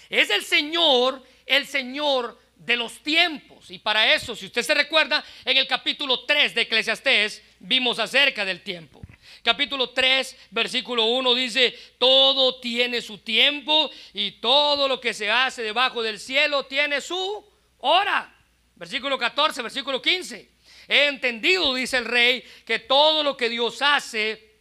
[0.08, 3.70] Es el Señor, el Señor de los tiempos.
[3.70, 8.44] Y para eso, si usted se recuerda, en el capítulo 3 de Eclesiastés vimos acerca
[8.44, 9.00] del tiempo.
[9.42, 15.62] Capítulo 3, versículo 1 dice, todo tiene su tiempo y todo lo que se hace
[15.62, 17.44] debajo del cielo tiene su
[17.78, 18.34] hora.
[18.74, 20.53] Versículo 14, versículo 15.
[20.88, 24.54] He entendido, dice el rey, que todo lo que Dios hace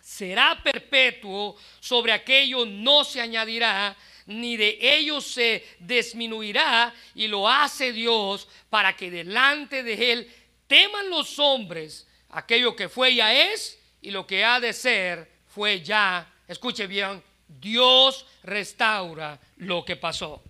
[0.00, 3.96] será perpetuo, sobre aquello no se añadirá,
[4.26, 10.32] ni de ellos se disminuirá, y lo hace Dios para que delante de Él
[10.66, 15.80] teman los hombres aquello que fue ya es, y lo que ha de ser fue
[15.82, 16.32] ya.
[16.46, 20.42] Escuche bien, Dios restaura lo que pasó.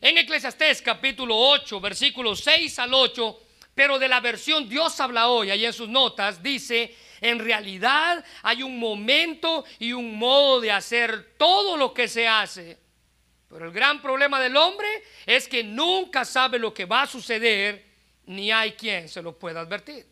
[0.00, 3.40] En Eclesiastés capítulo 8, versículos 6 al 8,
[3.74, 8.62] pero de la versión Dios habla hoy, ahí en sus notas, dice, en realidad hay
[8.62, 12.84] un momento y un modo de hacer todo lo que se hace
[13.54, 14.88] pero el gran problema del hombre
[15.26, 17.86] es que nunca sabe lo que va a suceder,
[18.26, 20.04] ni hay quien se lo pueda advertir.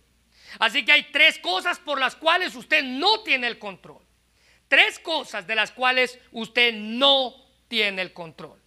[0.61, 4.01] Así que hay tres cosas por las cuales usted no tiene el control.
[4.69, 7.35] Tres cosas de las cuales usted no
[7.67, 8.63] tiene el control.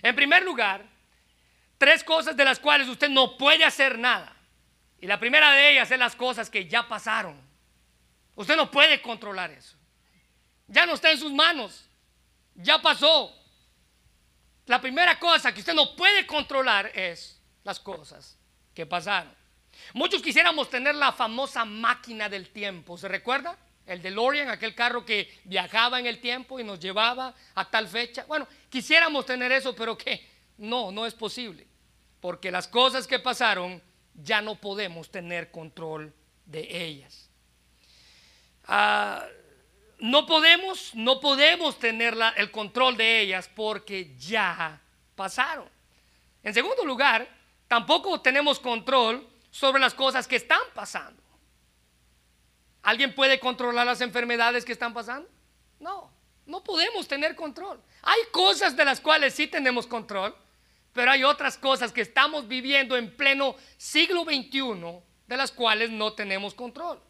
[0.00, 0.84] En primer lugar,
[1.76, 4.36] tres cosas de las cuales usted no puede hacer nada.
[5.00, 7.40] Y la primera de ellas es las cosas que ya pasaron.
[8.34, 9.76] Usted no puede controlar eso.
[10.66, 11.88] Ya no está en sus manos.
[12.54, 13.34] Ya pasó
[14.70, 18.38] la primera cosa que usted no puede controlar es las cosas
[18.72, 19.34] que pasaron.
[19.94, 23.58] Muchos quisiéramos tener la famosa máquina del tiempo, ¿se recuerda?
[23.84, 28.24] El DeLorean, aquel carro que viajaba en el tiempo y nos llevaba a tal fecha.
[28.28, 30.24] Bueno, quisiéramos tener eso, pero que
[30.58, 31.66] no, no es posible.
[32.20, 33.82] Porque las cosas que pasaron
[34.22, 36.12] ya no podemos tener control
[36.46, 37.28] de ellas.
[38.64, 39.26] Ah,
[39.98, 44.80] no podemos, no podemos tener el control de ellas porque ya
[45.14, 45.68] pasaron.
[46.42, 47.28] En segundo lugar,
[47.68, 51.22] tampoco tenemos control sobre las cosas que están pasando.
[52.82, 55.28] ¿Alguien puede controlar las enfermedades que están pasando?
[55.78, 56.10] No,
[56.46, 57.80] no podemos tener control.
[58.02, 60.34] Hay cosas de las cuales sí tenemos control,
[60.92, 66.12] pero hay otras cosas que estamos viviendo en pleno siglo XXI de las cuales no
[66.12, 67.00] tenemos control.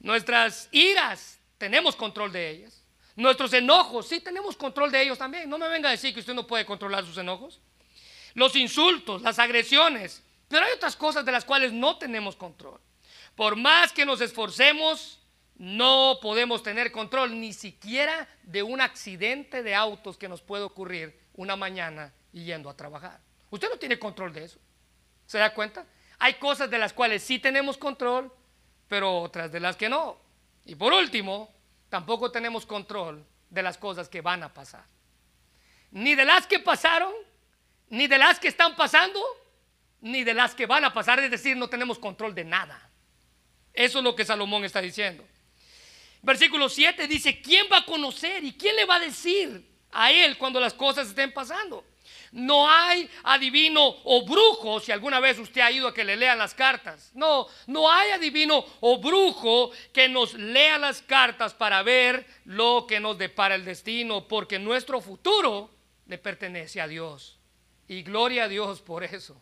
[0.00, 2.82] Nuestras iras tenemos control de ellas.
[3.16, 5.48] Nuestros enojos, sí tenemos control de ellos también.
[5.48, 7.60] No me venga a decir que usted no puede controlar sus enojos.
[8.34, 10.22] Los insultos, las agresiones.
[10.48, 12.80] Pero hay otras cosas de las cuales no tenemos control.
[13.34, 15.20] Por más que nos esforcemos,
[15.56, 21.18] no podemos tener control ni siquiera de un accidente de autos que nos puede ocurrir
[21.34, 23.20] una mañana yendo a trabajar.
[23.50, 24.58] Usted no tiene control de eso.
[25.26, 25.86] ¿Se da cuenta?
[26.18, 28.32] Hay cosas de las cuales sí tenemos control,
[28.88, 30.18] pero otras de las que no.
[30.64, 31.52] Y por último,
[31.88, 34.84] tampoco tenemos control de las cosas que van a pasar.
[35.92, 37.12] ni de las que pasaron,
[37.88, 39.20] ni de las que están pasando,
[40.00, 41.20] ni de las que van a pasar.
[41.20, 42.90] Es decir, no tenemos control de nada.
[43.72, 45.24] Eso es lo que Salomón está diciendo.
[46.22, 50.36] Versículo 7 dice, ¿quién va a conocer y quién le va a decir a él
[50.36, 51.84] cuando las cosas estén pasando?
[52.34, 56.36] No hay adivino o brujo, si alguna vez usted ha ido a que le lean
[56.36, 57.12] las cartas.
[57.14, 62.98] No, no hay adivino o brujo que nos lea las cartas para ver lo que
[62.98, 65.70] nos depara el destino, porque nuestro futuro
[66.06, 67.38] le pertenece a Dios.
[67.86, 69.40] Y gloria a Dios por eso.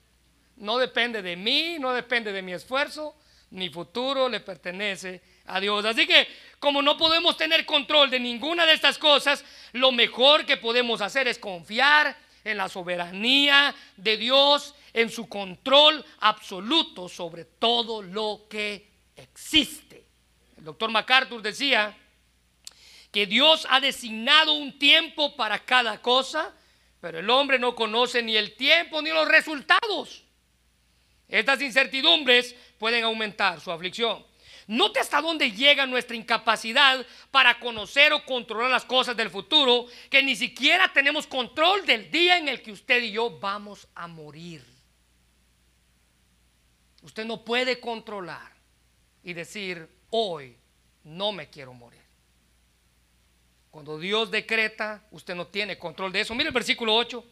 [0.57, 3.17] No depende de mí, no depende de mi esfuerzo,
[3.53, 5.83] mi futuro le pertenece a Dios.
[5.87, 6.29] Así que
[6.59, 11.27] como no podemos tener control de ninguna de estas cosas, lo mejor que podemos hacer
[11.27, 18.89] es confiar en la soberanía de Dios, en su control absoluto sobre todo lo que
[19.17, 20.05] existe.
[20.57, 21.97] El doctor MacArthur decía
[23.11, 26.55] que Dios ha designado un tiempo para cada cosa,
[27.01, 30.25] pero el hombre no conoce ni el tiempo ni los resultados.
[31.29, 34.25] Estas incertidumbres pueden aumentar su aflicción.
[34.67, 40.23] Note hasta dónde llega nuestra incapacidad para conocer o controlar las cosas del futuro, que
[40.23, 44.65] ni siquiera tenemos control del día en el que usted y yo vamos a morir.
[47.03, 48.53] Usted no puede controlar
[49.25, 50.57] y decir, hoy
[51.05, 52.01] no me quiero morir.
[53.71, 56.35] Cuando Dios decreta, usted no tiene control de eso.
[56.35, 57.25] Mire el versículo 8.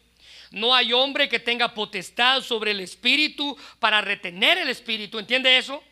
[0.52, 5.18] No hay hombre que tenga potestad sobre el espíritu para retener el espíritu.
[5.18, 5.82] ¿Entiende eso?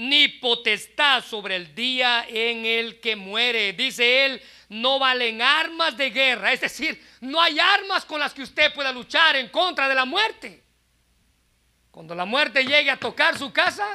[0.00, 3.74] Ni potestad sobre el día en el que muere.
[3.74, 6.54] Dice él, no valen armas de guerra.
[6.54, 10.06] Es decir, no hay armas con las que usted pueda luchar en contra de la
[10.06, 10.62] muerte.
[11.90, 13.94] Cuando la muerte llegue a tocar su casa,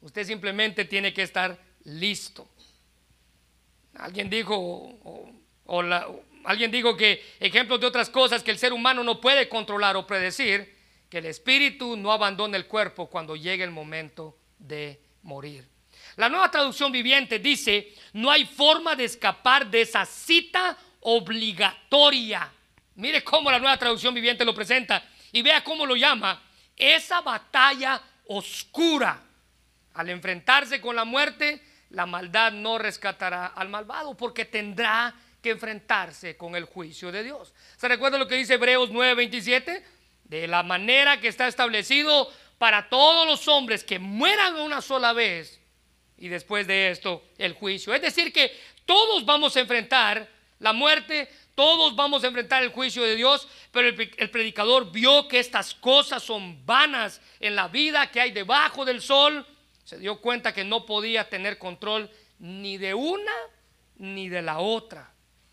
[0.00, 2.48] usted simplemente tiene que estar listo.
[3.94, 5.32] Alguien dijo,
[6.44, 10.06] alguien dijo que ejemplos de otras cosas que el ser humano no puede controlar o
[10.06, 10.76] predecir,
[11.08, 15.68] que el espíritu no abandone el cuerpo cuando llegue el momento de morir.
[16.16, 22.50] La nueva traducción viviente dice, no hay forma de escapar de esa cita obligatoria.
[22.96, 25.02] Mire cómo la nueva traducción viviente lo presenta
[25.32, 26.42] y vea cómo lo llama,
[26.76, 29.22] esa batalla oscura.
[29.94, 36.36] Al enfrentarse con la muerte, la maldad no rescatará al malvado porque tendrá que enfrentarse
[36.36, 37.54] con el juicio de Dios.
[37.76, 39.82] ¿Se recuerda lo que dice Hebreos 9:27?
[40.24, 45.58] De la manera que está establecido para todos los hombres que mueran una sola vez
[46.18, 47.94] y después de esto el juicio.
[47.94, 53.02] Es decir, que todos vamos a enfrentar la muerte, todos vamos a enfrentar el juicio
[53.02, 58.20] de Dios, pero el, predicador vio que estas cosas son vanas en la vida que
[58.20, 59.46] hay debajo del sol,
[59.82, 63.32] se dio cuenta que no podía tener control ni de una
[63.96, 65.10] ni de la otra,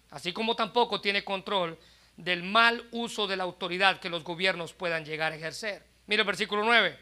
[0.09, 1.79] así como tampoco tiene control
[2.17, 5.87] del mal uso de la autoridad que los gobiernos puedan llegar a ejercer.
[6.07, 6.97] Mira el versículo 9.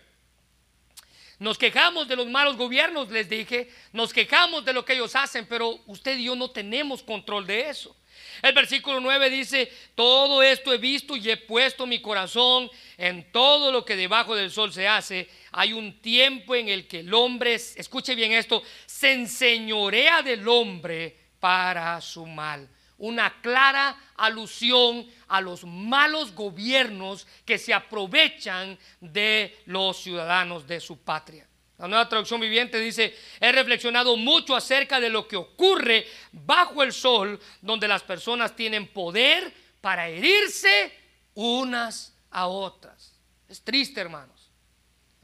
[1.37, 5.45] Nos quejamos de los malos gobiernos, les dije, nos quejamos de lo que ellos hacen,
[5.45, 7.95] pero usted y yo no tenemos control de eso.
[8.41, 13.71] El versículo 9 dice, todo esto he visto y he puesto mi corazón en todo
[13.71, 15.29] lo que debajo del sol se hace.
[15.51, 21.17] Hay un tiempo en el que el hombre, escuche bien esto, se enseñorea del hombre
[21.39, 29.97] para su mal una clara alusión a los malos gobiernos que se aprovechan de los
[29.97, 31.47] ciudadanos de su patria.
[31.77, 36.93] La nueva traducción viviente dice, he reflexionado mucho acerca de lo que ocurre bajo el
[36.93, 40.93] sol, donde las personas tienen poder para herirse
[41.33, 43.13] unas a otras.
[43.49, 44.49] Es triste, hermanos.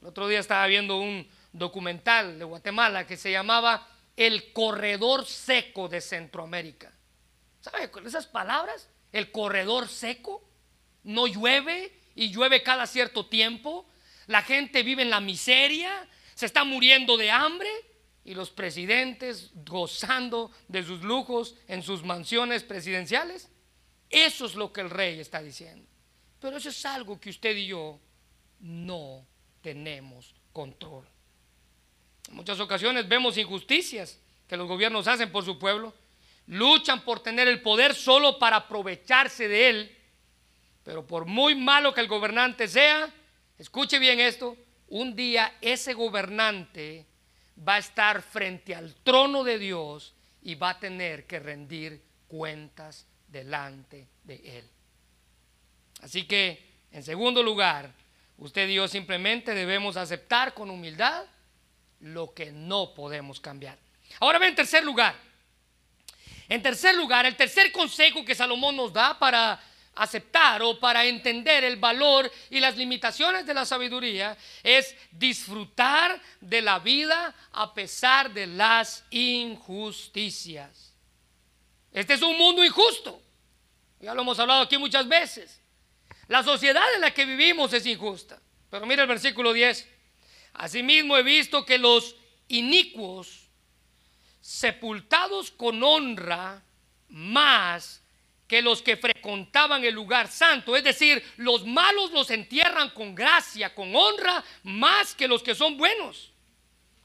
[0.01, 5.87] El otro día estaba viendo un documental de Guatemala que se llamaba El Corredor Seco
[5.87, 6.90] de Centroamérica.
[7.61, 8.89] ¿Sabe con esas palabras?
[9.11, 10.43] El corredor seco,
[11.03, 13.85] no llueve y llueve cada cierto tiempo.
[14.27, 17.69] La gente vive en la miseria, se está muriendo de hambre
[18.25, 23.49] y los presidentes gozando de sus lujos en sus mansiones presidenciales.
[24.09, 25.87] Eso es lo que el rey está diciendo.
[26.39, 27.99] Pero eso es algo que usted y yo
[28.59, 29.25] no
[29.61, 31.07] tenemos control.
[32.27, 35.93] En muchas ocasiones vemos injusticias que los gobiernos hacen por su pueblo
[36.51, 39.97] luchan por tener el poder solo para aprovecharse de él.
[40.83, 43.09] Pero por muy malo que el gobernante sea,
[43.57, 44.57] escuche bien esto,
[44.89, 47.05] un día ese gobernante
[47.67, 53.07] va a estar frente al trono de Dios y va a tener que rendir cuentas
[53.27, 54.69] delante de él.
[56.01, 57.93] Así que, en segundo lugar,
[58.37, 61.23] usted y yo simplemente debemos aceptar con humildad
[62.01, 63.77] lo que no podemos cambiar.
[64.19, 65.15] Ahora ve en tercer lugar,
[66.51, 69.57] en tercer lugar, el tercer consejo que Salomón nos da para
[69.95, 76.61] aceptar o para entender el valor y las limitaciones de la sabiduría es disfrutar de
[76.61, 80.93] la vida a pesar de las injusticias.
[81.93, 83.21] Este es un mundo injusto.
[84.01, 85.61] Ya lo hemos hablado aquí muchas veces.
[86.27, 88.41] La sociedad en la que vivimos es injusta.
[88.69, 89.87] Pero mira el versículo 10.
[90.55, 92.17] Asimismo he visto que los
[92.49, 93.40] inicuos,
[94.41, 96.63] sepultados con honra,
[97.09, 98.01] más
[98.47, 100.75] que los que frecuentaban el lugar santo.
[100.75, 105.77] Es decir, los malos los entierran con gracia, con honra, más que los que son
[105.77, 106.31] buenos.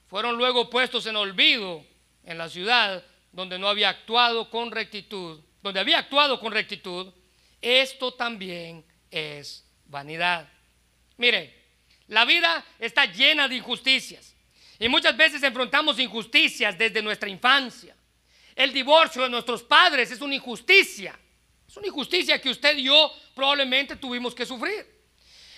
[0.08, 1.84] Fueron luego puestos en olvido
[2.24, 7.12] en la ciudad donde no había actuado con rectitud, donde había actuado con rectitud.
[7.60, 10.48] Esto también es vanidad.
[11.16, 11.54] Mire,
[12.08, 14.35] la vida está llena de injusticias
[14.78, 17.96] y muchas veces enfrentamos injusticias desde nuestra infancia.
[18.54, 21.18] El divorcio de nuestros padres es una injusticia.
[21.68, 24.86] Es una injusticia que usted y yo probablemente tuvimos que sufrir.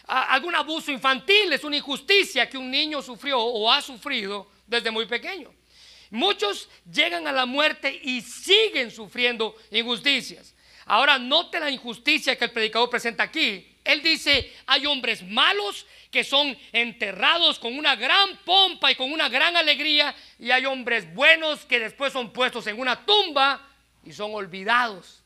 [0.07, 5.07] Algún abuso infantil es una injusticia que un niño sufrió o ha sufrido desde muy
[5.07, 5.53] pequeño.
[6.11, 10.55] Muchos llegan a la muerte y siguen sufriendo injusticias.
[10.87, 13.77] Ahora note la injusticia que el predicador presenta aquí.
[13.89, 19.31] Él dice, hay hombres malos que son enterrados con una gran pompa y con una
[19.31, 23.67] gran alegría, y hay hombres buenos que después son puestos en una tumba
[24.05, 25.25] y son olvidados.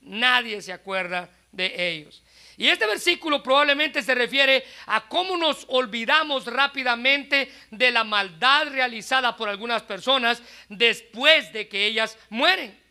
[0.00, 2.22] Nadie se acuerda de ellos.
[2.56, 9.36] Y este versículo probablemente se refiere a cómo nos olvidamos rápidamente de la maldad realizada
[9.36, 12.83] por algunas personas después de que ellas mueren.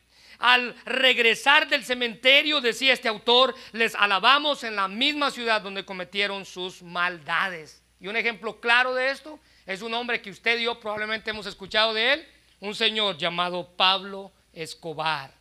[0.43, 6.43] Al regresar del cementerio, decía este autor, les alabamos en la misma ciudad donde cometieron
[6.43, 7.81] sus maldades.
[8.01, 11.45] Y un ejemplo claro de esto es un hombre que usted y yo probablemente hemos
[11.45, 12.27] escuchado de él,
[12.59, 15.33] un señor llamado Pablo Escobar.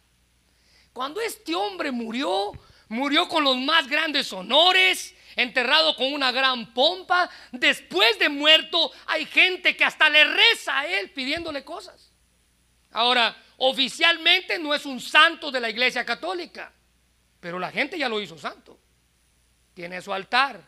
[0.92, 2.52] Cuando este hombre murió,
[2.88, 7.28] murió con los más grandes honores, enterrado con una gran pompa.
[7.50, 12.12] Después de muerto hay gente que hasta le reza a él pidiéndole cosas.
[12.92, 16.72] Ahora, oficialmente no es un santo de la iglesia católica,
[17.38, 18.76] pero la gente ya lo hizo santo.
[19.72, 20.60] Tiene su altar,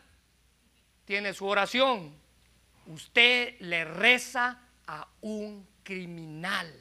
[1.03, 2.15] tiene su oración.
[2.85, 6.73] Usted le reza a un criminal.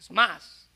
[0.00, 0.70] Es más,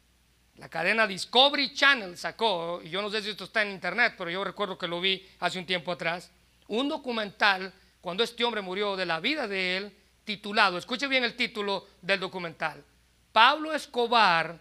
[0.57, 4.31] la cadena Discovery Channel sacó, y yo no sé si esto está en internet, pero
[4.31, 6.31] yo recuerdo que lo vi hace un tiempo atrás,
[6.69, 11.35] un documental cuando este hombre murió de la vida de él titulado, escuche bien el
[11.35, 12.85] título del documental,
[13.33, 14.61] Pablo Escobar,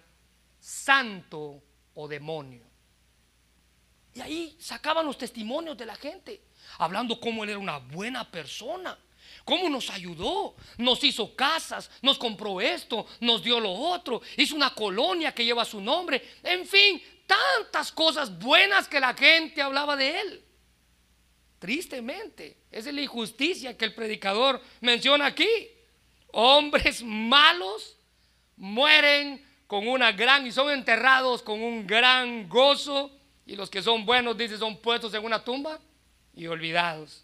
[0.60, 1.62] santo
[1.94, 2.70] o demonio.
[4.14, 6.42] Y ahí sacaban los testimonios de la gente,
[6.78, 8.98] hablando cómo él era una buena persona,
[9.46, 14.74] cómo nos ayudó, nos hizo casas, nos compró esto, nos dio lo otro, hizo una
[14.74, 20.20] colonia que lleva su nombre, en fin, tantas cosas buenas que la gente hablaba de
[20.20, 20.46] él.
[21.60, 25.50] Tristemente, esa es la injusticia que el predicador menciona aquí.
[26.32, 27.99] Hombres malos
[28.60, 33.12] mueren con una gran y son enterrados con un gran gozo
[33.46, 35.80] y los que son buenos, dice, son puestos en una tumba
[36.36, 37.24] y olvidados.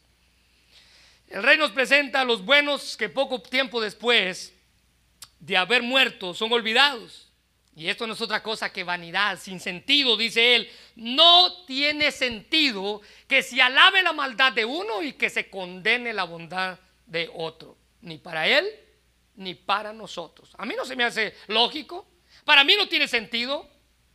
[1.28, 4.54] El rey nos presenta a los buenos que poco tiempo después
[5.40, 7.30] de haber muerto son olvidados.
[7.76, 10.70] Y esto no es otra cosa que vanidad, sin sentido, dice él.
[10.96, 16.24] No tiene sentido que se alabe la maldad de uno y que se condene la
[16.24, 17.76] bondad de otro.
[18.02, 18.66] Ni para él,
[19.36, 20.52] ni para nosotros.
[20.58, 22.08] A mí no se me hace lógico.
[22.44, 23.70] Para mí no tiene sentido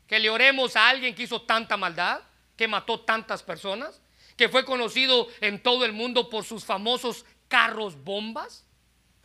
[0.06, 2.20] que le oremos a alguien que hizo tanta maldad,
[2.56, 4.00] que mató tantas personas,
[4.36, 8.64] que fue conocido en todo el mundo por sus famosos carros bombas.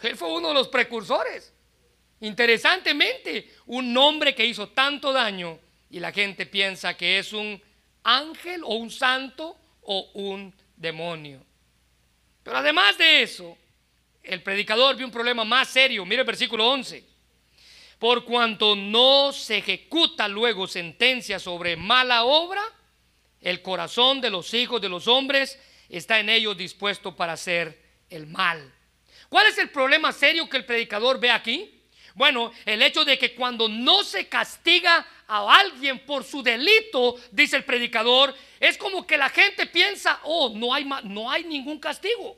[0.02, 1.54] Él fue uno de los precursores.
[2.22, 7.62] Interesantemente, un hombre que hizo tanto daño y la gente piensa que es un
[8.04, 11.44] ángel o un santo o un demonio.
[12.44, 13.58] Pero además de eso,
[14.28, 16.06] el predicador vio un problema más serio.
[16.06, 17.04] Mire el versículo 11.
[18.00, 22.62] Por cuanto no se ejecuta luego sentencia sobre mala obra,
[23.42, 28.28] el corazón de los hijos de los hombres está en ellos dispuesto para hacer el
[28.28, 28.74] mal.
[29.30, 31.72] ¿Cuál es el problema serio que el predicador ve aquí?
[32.16, 37.58] Bueno, el hecho de que cuando no se castiga a alguien por su delito, dice
[37.58, 42.38] el predicador, es como que la gente piensa, oh, no hay, no hay ningún castigo,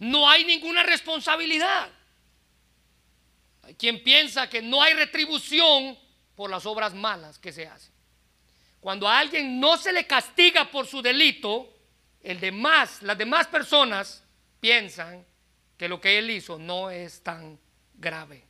[0.00, 1.90] no hay ninguna responsabilidad.
[3.62, 5.98] Hay quien piensa que no hay retribución
[6.34, 7.92] por las obras malas que se hacen.
[8.80, 11.74] Cuando a alguien no se le castiga por su delito,
[12.22, 14.22] el demás, las demás personas
[14.60, 15.24] piensan
[15.76, 17.58] que lo que él hizo no es tan
[17.94, 18.48] grave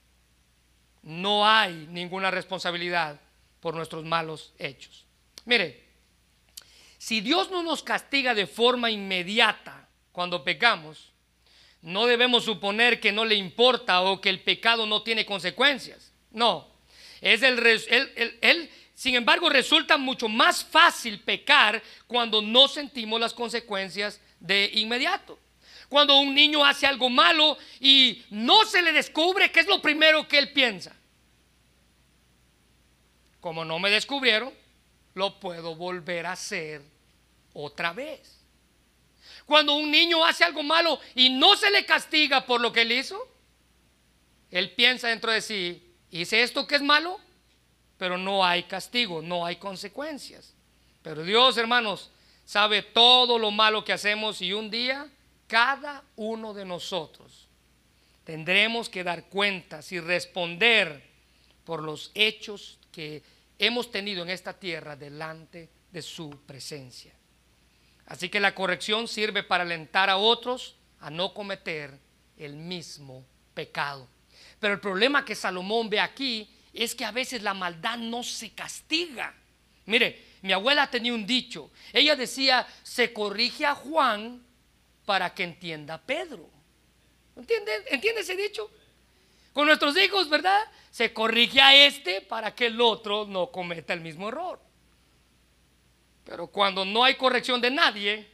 [1.09, 3.19] no hay ninguna responsabilidad
[3.61, 5.07] por nuestros malos hechos.
[5.45, 5.89] Mire,
[6.99, 11.13] si Dios no nos castiga de forma inmediata cuando pecamos,
[11.83, 16.13] no debemos suponer que no le importa o que el pecado no tiene consecuencias.
[16.31, 16.69] No,
[17.21, 24.71] es el, sin embargo, resulta mucho más fácil pecar cuando no sentimos las consecuencias de
[24.75, 25.39] inmediato.
[25.89, 30.29] Cuando un niño hace algo malo y no se le descubre, ¿qué es lo primero
[30.29, 30.95] que él piensa?
[33.41, 34.53] Como no me descubrieron,
[35.15, 36.83] lo puedo volver a hacer
[37.55, 38.38] otra vez.
[39.49, 42.93] Cuando un niño hace algo malo y no se le castiga por lo que él
[42.93, 43.19] hizo,
[44.51, 47.19] él piensa dentro de sí, hice esto que es malo,
[47.97, 50.53] pero no hay castigo, no hay consecuencias.
[51.01, 52.11] Pero Dios, hermanos,
[52.45, 55.09] sabe todo lo malo que hacemos y un día
[55.47, 57.49] cada uno de nosotros
[58.25, 61.09] tendremos que dar cuentas y responder
[61.65, 63.23] por los hechos que
[63.59, 67.18] hemos tenido en esta tierra delante de su presencia.
[68.09, 71.99] Así que la corrección sirve para alentar a otros a no cometer
[72.39, 74.09] el mismo pecado.
[74.59, 78.51] Pero el problema que Salomón ve aquí es que a veces la maldad no se
[78.51, 79.35] castiga.
[79.85, 81.71] Mire, mi abuela tenía un dicho.
[81.93, 84.43] Ella decía, se corrige a Juan
[85.05, 86.49] para que entienda a Pedro.
[87.37, 87.73] ¿Entiende?
[87.91, 88.71] ¿Entiende ese dicho?
[89.53, 90.61] Con nuestros hijos, ¿verdad?
[90.91, 94.61] Se corrige a este para que el otro no cometa el mismo error.
[96.29, 98.29] Pero cuando no hay corrección de nadie,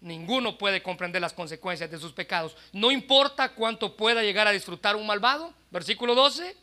[0.00, 2.56] ninguno puede comprender las consecuencias de sus pecados.
[2.72, 5.52] No importa cuánto pueda llegar a disfrutar un malvado.
[5.70, 6.56] Versículo 12.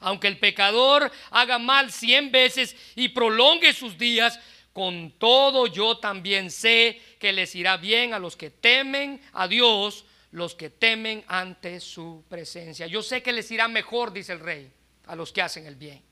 [0.00, 4.40] Aunque el pecador haga mal cien veces y prolongue sus días,
[4.72, 10.06] con todo yo también sé que les irá bien a los que temen a Dios,
[10.30, 12.86] los que temen ante su presencia.
[12.86, 14.72] Yo sé que les irá mejor, dice el rey,
[15.06, 16.02] a los que hacen el bien.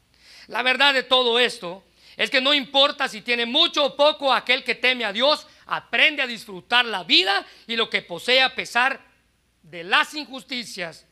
[0.48, 1.82] La verdad de todo esto
[2.16, 6.22] es que no importa si tiene mucho o poco aquel que teme a Dios, aprende
[6.22, 9.00] a disfrutar la vida y lo que posee a pesar
[9.62, 11.06] de las injusticias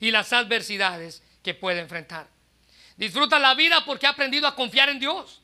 [0.00, 2.28] y las adversidades que puede enfrentar.
[2.96, 5.42] Disfruta la vida porque ha aprendido a confiar en Dios.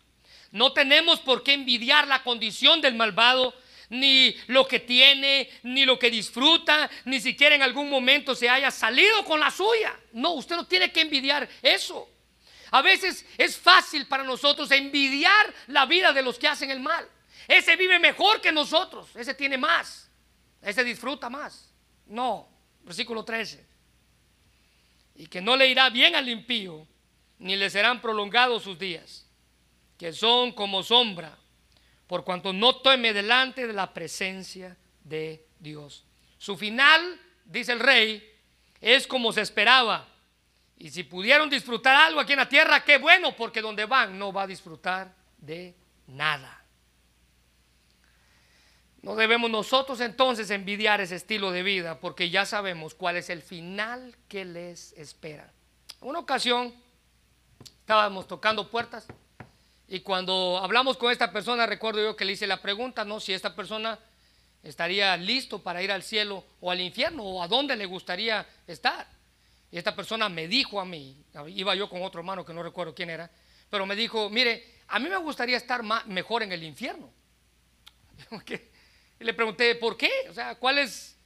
[0.51, 3.55] No tenemos por qué envidiar la condición del malvado,
[3.91, 8.71] ni lo que tiene, ni lo que disfruta, ni siquiera en algún momento se haya
[8.71, 9.95] salido con la suya.
[10.13, 12.09] No, usted no tiene que envidiar eso.
[12.75, 17.09] A veces es fácil para nosotros envidiar la vida de los que hacen el mal.
[17.47, 20.11] Ese vive mejor que nosotros, ese tiene más,
[20.63, 21.73] ese disfruta más.
[22.07, 22.49] No,
[22.85, 23.75] versículo 13
[25.15, 26.87] y que no le irá bien al impío,
[27.39, 29.27] ni le serán prolongados sus días,
[29.99, 31.39] que son como sombra,
[32.07, 36.05] por cuanto no teme delante de la presencia de Dios.
[36.39, 38.29] Su final, dice el rey,
[38.81, 40.09] es como se esperaba.
[40.77, 44.33] Y si pudieron disfrutar algo aquí en la tierra, qué bueno, porque donde van no
[44.33, 45.75] va a disfrutar de
[46.07, 46.65] nada.
[49.03, 53.43] No debemos nosotros entonces envidiar ese estilo de vida porque ya sabemos cuál es el
[53.43, 55.53] final que les espera.
[56.01, 56.75] En una ocasión
[57.81, 59.07] estábamos tocando puertas
[59.89, 63.21] y cuando hablamos con esta persona recuerdo yo que le hice la pregunta, ¿no?
[63.21, 63.99] Si esta persona
[64.63, 69.07] estaría listo para ir al cielo o al infierno o a dónde le gustaría estar.
[69.75, 72.95] Y esta persona me dijo a mí, iba yo con otro hermano que no recuerdo
[72.95, 73.29] quién era,
[73.69, 77.11] pero me dijo, mire, a mí me gustaría estar mejor en el infierno.
[79.19, 80.11] Y le pregunté, ¿por qué?
[80.31, 81.17] O sea, ¿cuál es,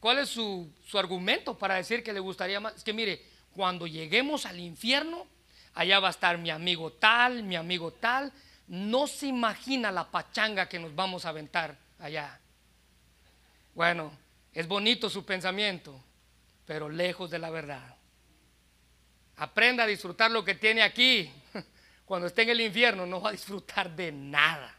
[0.00, 2.74] cuál es su, su argumento para decir que le gustaría más?
[2.74, 3.24] Es que mire,
[3.54, 5.26] cuando lleguemos al infierno,
[5.72, 8.30] allá va a estar mi amigo tal, mi amigo tal.
[8.66, 12.38] No se imagina la pachanga que nos vamos a aventar allá.
[13.74, 14.12] Bueno,
[14.52, 15.98] es bonito su pensamiento,
[16.66, 17.93] pero lejos de la verdad.
[19.36, 21.30] Aprenda a disfrutar lo que tiene aquí.
[22.04, 24.76] Cuando esté en el infierno no va a disfrutar de nada.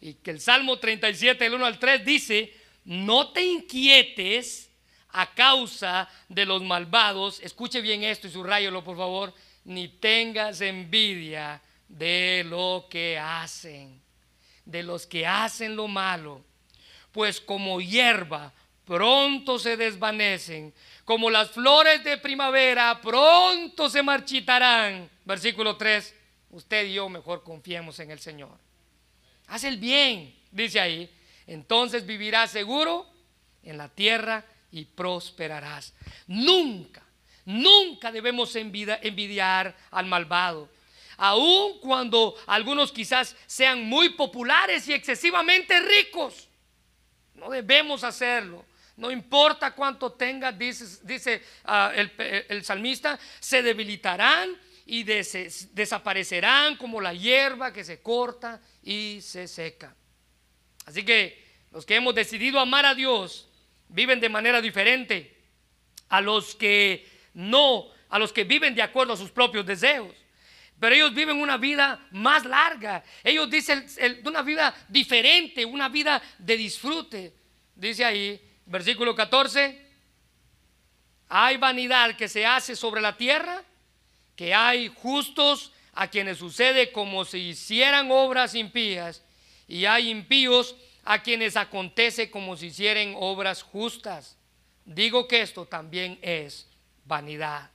[0.00, 2.52] Y que el Salmo 37, el 1 al 3 dice,
[2.84, 4.70] no te inquietes
[5.10, 9.32] a causa de los malvados, escuche bien esto y subrayelo por favor,
[9.64, 14.02] ni tengas envidia de lo que hacen,
[14.64, 16.44] de los que hacen lo malo,
[17.12, 18.52] pues como hierba
[18.84, 25.10] pronto se desvanecen, como las flores de primavera pronto se marchitarán.
[25.24, 26.14] Versículo 3,
[26.50, 28.58] usted y yo mejor confiemos en el Señor.
[29.48, 31.10] Haz el bien, dice ahí.
[31.46, 33.06] Entonces vivirás seguro
[33.62, 35.92] en la tierra y prosperarás.
[36.26, 37.02] Nunca,
[37.44, 40.70] nunca debemos envidiar al malvado.
[41.16, 46.48] Aun cuando algunos quizás sean muy populares y excesivamente ricos.
[47.34, 48.64] No debemos hacerlo.
[48.96, 52.12] No importa cuánto tenga, dice, ah, el,
[52.48, 59.94] el salmista, se debilitarán y desaparecerán como la hierba que se corta y se seca.
[60.86, 61.42] Así que
[61.72, 63.48] los que hemos decidido amar a Dios
[63.88, 65.36] viven de manera diferente
[66.08, 70.14] a los que no, a los que viven de acuerdo a sus propios deseos.
[70.78, 73.02] Pero ellos viven una vida más larga.
[73.22, 73.86] Ellos dicen
[74.24, 77.32] una vida diferente, una vida de disfrute.
[77.74, 79.80] Dice ahí, versículo 14,
[81.28, 83.62] hay vanidad que se hace sobre la tierra,
[84.36, 89.22] que hay justos a quienes sucede como si hicieran obras impías,
[89.66, 94.36] y hay impíos a quienes acontece como si hicieran obras justas.
[94.84, 96.68] Digo que esto también es
[97.04, 97.70] vanidad.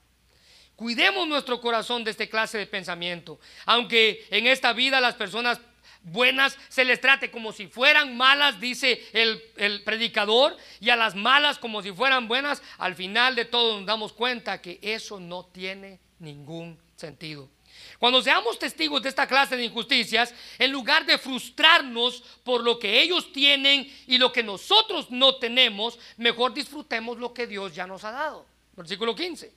[0.75, 3.39] Cuidemos nuestro corazón de este clase de pensamiento.
[3.65, 5.59] Aunque en esta vida las personas
[6.03, 11.15] buenas se les trate como si fueran malas, dice el, el, predicador, y a las
[11.15, 15.45] malas como si fueran buenas, al final de todo nos damos cuenta que eso no
[15.45, 17.49] tiene ningún sentido.
[17.97, 23.01] Cuando seamos testigos de esta clase de injusticias, en lugar de frustrarnos por lo que
[23.01, 28.03] ellos tienen y lo que nosotros no tenemos, mejor disfrutemos lo que Dios ya nos
[28.03, 28.45] ha dado.
[28.75, 29.53] Versículo 15.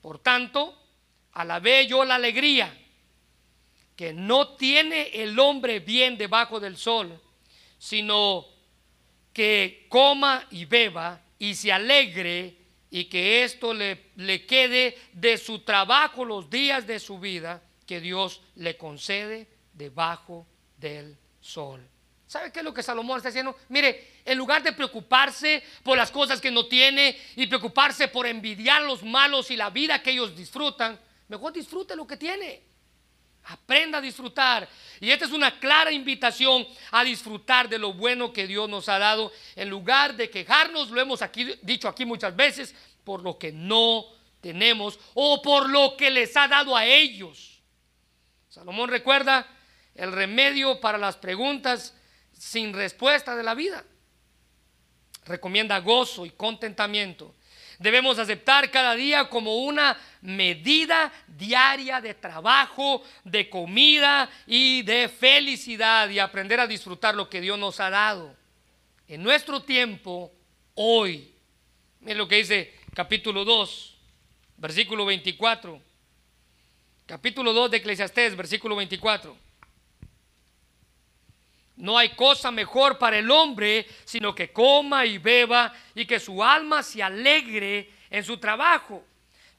[0.00, 0.78] Por tanto,
[1.32, 2.81] alabé yo la alegría
[3.96, 7.20] que no tiene el hombre bien debajo del sol,
[7.78, 8.46] sino
[9.32, 12.56] que coma y beba y se alegre
[12.90, 18.00] y que esto le, le, quede de su trabajo los días de su vida que
[18.00, 21.86] Dios le concede debajo del sol.
[22.26, 23.56] ¿Sabe qué es lo que Salomón está diciendo?
[23.68, 28.82] Mire, en lugar de preocuparse por las cosas que no tiene y preocuparse por envidiar
[28.82, 32.71] los malos y la vida que ellos disfrutan, mejor disfrute lo que tiene.
[33.44, 34.68] Aprenda a disfrutar.
[35.00, 38.98] Y esta es una clara invitación a disfrutar de lo bueno que Dios nos ha
[38.98, 39.32] dado.
[39.56, 42.74] En lugar de quejarnos, lo hemos aquí, dicho aquí muchas veces,
[43.04, 44.06] por lo que no
[44.40, 47.60] tenemos o por lo que les ha dado a ellos.
[48.48, 49.46] Salomón recuerda
[49.94, 51.94] el remedio para las preguntas
[52.32, 53.84] sin respuesta de la vida.
[55.24, 57.34] Recomienda gozo y contentamiento.
[57.82, 66.08] Debemos aceptar cada día como una medida diaria de trabajo, de comida y de felicidad
[66.08, 68.36] y aprender a disfrutar lo que Dios nos ha dado.
[69.08, 70.32] En nuestro tiempo,
[70.74, 71.34] hoy,
[72.00, 73.98] miren lo que dice capítulo 2,
[74.58, 75.82] versículo 24.
[77.04, 79.36] Capítulo 2 de Eclesiastés, versículo 24.
[81.76, 86.42] No hay cosa mejor para el hombre sino que coma y beba y que su
[86.42, 89.04] alma se alegre en su trabajo.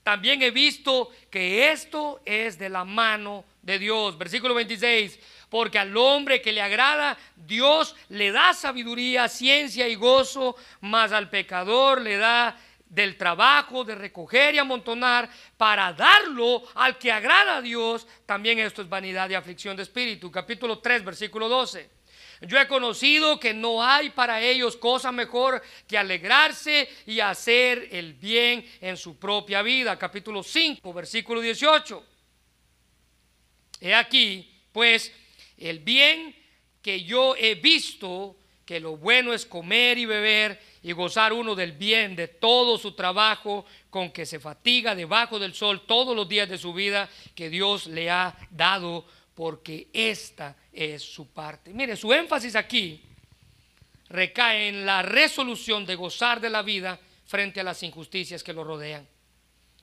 [0.03, 4.17] También he visto que esto es de la mano de Dios.
[4.17, 5.17] Versículo 26.
[5.49, 11.29] Porque al hombre que le agrada, Dios le da sabiduría, ciencia y gozo, mas al
[11.29, 12.57] pecador le da
[12.89, 18.05] del trabajo de recoger y amontonar para darlo al que agrada a Dios.
[18.25, 20.29] También esto es vanidad y aflicción de espíritu.
[20.29, 22.02] Capítulo 3, versículo 12.
[22.47, 28.13] Yo he conocido que no hay para ellos cosa mejor que alegrarse y hacer el
[28.13, 29.97] bien en su propia vida.
[29.97, 32.03] Capítulo 5, versículo 18.
[33.79, 35.11] He aquí, pues,
[35.57, 36.35] el bien
[36.81, 38.35] que yo he visto,
[38.65, 42.93] que lo bueno es comer y beber y gozar uno del bien de todo su
[42.93, 47.49] trabajo con que se fatiga debajo del sol todos los días de su vida que
[47.49, 49.05] Dios le ha dado
[49.35, 51.73] porque esta es su parte.
[51.73, 53.01] Mire, su énfasis aquí
[54.09, 58.63] recae en la resolución de gozar de la vida frente a las injusticias que lo
[58.63, 59.07] rodean.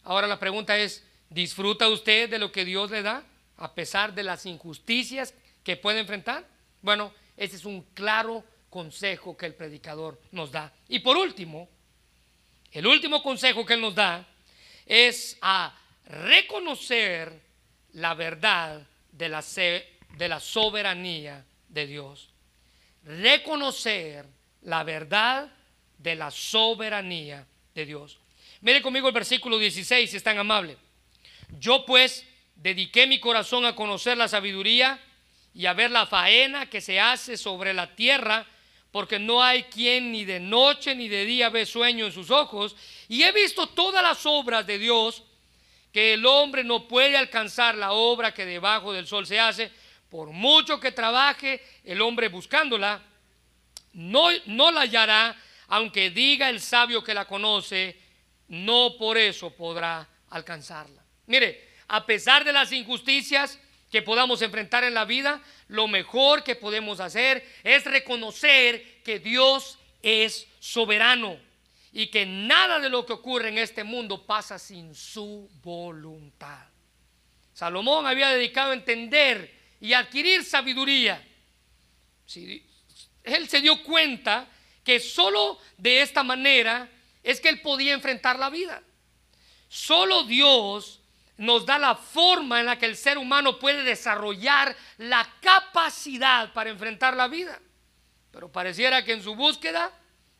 [0.04, 3.24] Ahora la pregunta es, ¿disfruta usted de lo que Dios le da
[3.56, 5.34] a pesar de las injusticias
[5.64, 6.46] que puede enfrentar?
[6.80, 10.72] Bueno, ese es un claro consejo que el predicador nos da.
[10.88, 11.68] Y por último,
[12.70, 14.26] el último consejo que él nos da
[14.86, 17.40] es a reconocer
[17.92, 18.86] la verdad
[19.20, 19.44] de la,
[20.16, 22.30] de la soberanía de Dios.
[23.04, 24.26] Reconocer
[24.62, 25.52] la verdad
[25.98, 28.18] de la soberanía de Dios.
[28.62, 30.78] Mire conmigo el versículo 16, si es tan amable.
[31.58, 34.98] Yo pues dediqué mi corazón a conocer la sabiduría
[35.52, 38.46] y a ver la faena que se hace sobre la tierra,
[38.90, 42.74] porque no hay quien ni de noche ni de día ve sueño en sus ojos.
[43.08, 45.24] Y he visto todas las obras de Dios
[45.92, 49.70] que el hombre no puede alcanzar la obra que debajo del sol se hace,
[50.08, 53.02] por mucho que trabaje el hombre buscándola,
[53.92, 55.36] no, no la hallará,
[55.68, 57.96] aunque diga el sabio que la conoce,
[58.48, 61.02] no por eso podrá alcanzarla.
[61.26, 63.58] Mire, a pesar de las injusticias
[63.90, 69.78] que podamos enfrentar en la vida, lo mejor que podemos hacer es reconocer que Dios
[70.02, 71.49] es soberano
[71.92, 76.66] y que nada de lo que ocurre en este mundo pasa sin su voluntad.
[77.52, 81.26] Salomón había dedicado a entender y adquirir sabiduría.
[83.24, 84.48] él se dio cuenta
[84.84, 86.88] que solo de esta manera
[87.22, 88.82] es que él podía enfrentar la vida.
[89.68, 91.00] Solo Dios
[91.36, 96.70] nos da la forma en la que el ser humano puede desarrollar la capacidad para
[96.70, 97.60] enfrentar la vida.
[98.30, 99.90] Pero pareciera que en su búsqueda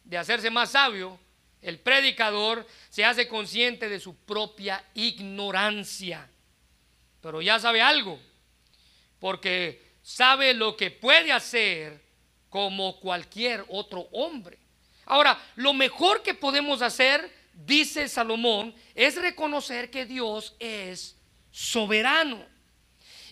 [0.04, 1.18] de hacerse más sabio,
[1.62, 6.28] el predicador se hace consciente de su propia ignorancia.
[7.20, 8.18] Pero ya sabe algo,
[9.18, 12.00] porque sabe lo que puede hacer
[12.48, 14.58] como cualquier otro hombre.
[15.04, 21.16] Ahora, lo mejor que podemos hacer, dice Salomón, es reconocer que Dios es
[21.50, 22.44] soberano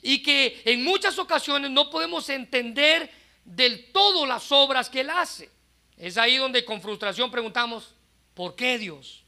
[0.03, 3.11] y que en muchas ocasiones no podemos entender
[3.45, 5.51] del todo las obras que Él hace.
[5.97, 7.95] Es ahí donde con frustración preguntamos,
[8.39, 9.25] ¿por qué Dios?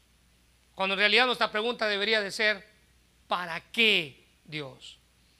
[0.73, 2.65] Cuando en realidad nuestra pregunta debería de ser,
[3.27, 4.99] ¿para qué Dios?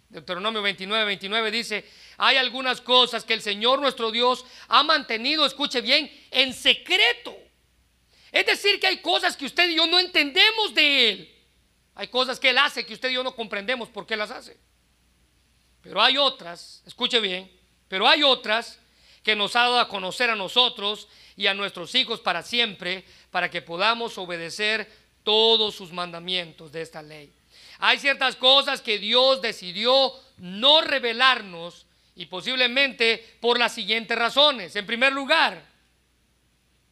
[0.09, 5.80] Deuteronomio 29, 29 dice, hay algunas cosas que el Señor nuestro Dios ha mantenido, escuche
[5.80, 7.34] bien, en secreto.
[8.34, 11.36] Es decir, que hay cosas que usted y yo no entendemos de Él.
[11.95, 14.57] Hay cosas que Él hace que usted y yo no comprendemos por qué las hace.
[15.82, 17.49] Pero hay otras, escuche bien,
[17.88, 18.82] pero hay otras
[19.24, 23.50] que nos ha dado a conocer a nosotros y a nuestros hijos para siempre, para
[23.50, 24.88] que podamos obedecer
[25.24, 27.32] todos sus mandamientos de esta ley.
[27.80, 34.76] Hay ciertas cosas que Dios decidió no revelarnos y posiblemente por las siguientes razones.
[34.76, 35.64] En primer lugar,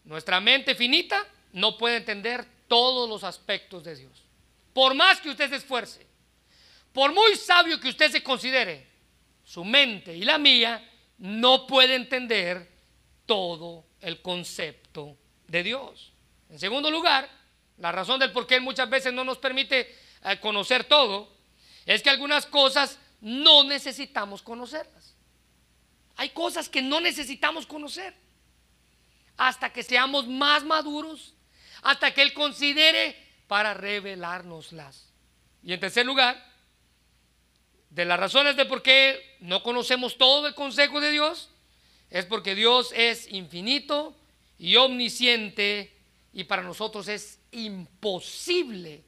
[0.06, 1.24] nuestra mente finita
[1.54, 4.24] no puede entender todos los aspectos de Dios.
[4.74, 6.08] Por más que usted se esfuerce,
[6.94, 8.88] por muy sabio que usted se considere,
[9.44, 10.88] su mente y la mía
[11.18, 12.70] no puede entender
[13.26, 15.18] todo el concepto
[15.48, 16.09] de Dios.
[16.50, 17.30] En segundo lugar,
[17.78, 19.96] la razón del por qué muchas veces no nos permite
[20.42, 21.32] conocer todo,
[21.86, 25.16] es que algunas cosas no necesitamos conocerlas.
[26.16, 28.14] Hay cosas que no necesitamos conocer
[29.38, 31.34] hasta que seamos más maduros,
[31.82, 33.16] hasta que Él considere
[33.48, 35.10] para revelárnoslas.
[35.64, 36.46] Y en tercer lugar,
[37.90, 41.50] de las razones de por qué no conocemos todo el consejo de Dios,
[42.10, 44.16] es porque Dios es infinito
[44.58, 45.96] y omnisciente
[46.34, 49.04] y para nosotros es imposible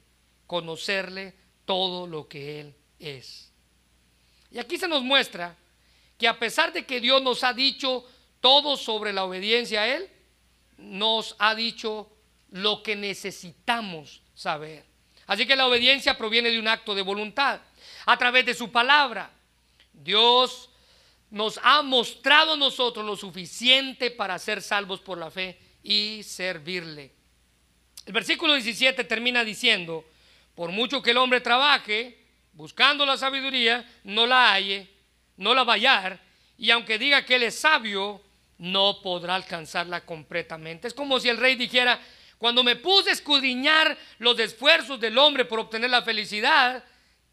[0.46, 3.50] conocerle todo lo que Él es.
[4.50, 5.56] Y aquí se nos muestra
[6.18, 8.04] que a pesar de que Dios nos ha dicho
[8.40, 10.08] todo sobre la obediencia a Él,
[10.78, 12.10] nos ha dicho
[12.50, 14.84] lo que necesitamos saber.
[15.26, 17.60] Así que la obediencia proviene de un acto de voluntad,
[18.04, 19.30] a través de su palabra.
[19.92, 20.68] Dios
[21.30, 27.10] nos ha mostrado a nosotros lo suficiente para ser salvos por la fe y servirle.
[28.06, 30.04] El versículo 17 termina diciendo,
[30.54, 32.18] por mucho que el hombre trabaje
[32.52, 34.88] buscando la sabiduría, no la halle,
[35.36, 36.20] no la va a hallar,
[36.58, 38.22] y aunque diga que él es sabio,
[38.58, 40.86] no podrá alcanzarla completamente.
[40.86, 42.00] Es como si el rey dijera,
[42.38, 46.84] cuando me puse a escudriñar los esfuerzos del hombre por obtener la felicidad,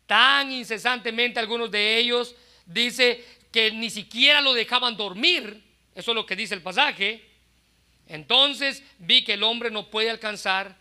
[0.06, 2.36] tan incesantemente algunos de ellos
[2.66, 7.29] dice que ni siquiera lo dejaban dormir, eso es lo que dice el pasaje,
[8.10, 10.78] entonces vi que el hombre no puede alcanzar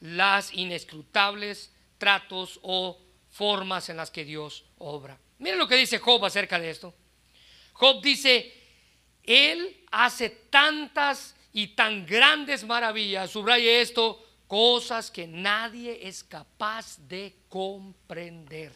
[0.00, 5.18] las inescrutables tratos o formas en las que Dios obra.
[5.38, 6.94] Miren lo que dice Job acerca de esto.
[7.72, 8.52] Job dice,
[9.22, 17.34] Él hace tantas y tan grandes maravillas, subraye esto, cosas que nadie es capaz de
[17.48, 18.72] comprender.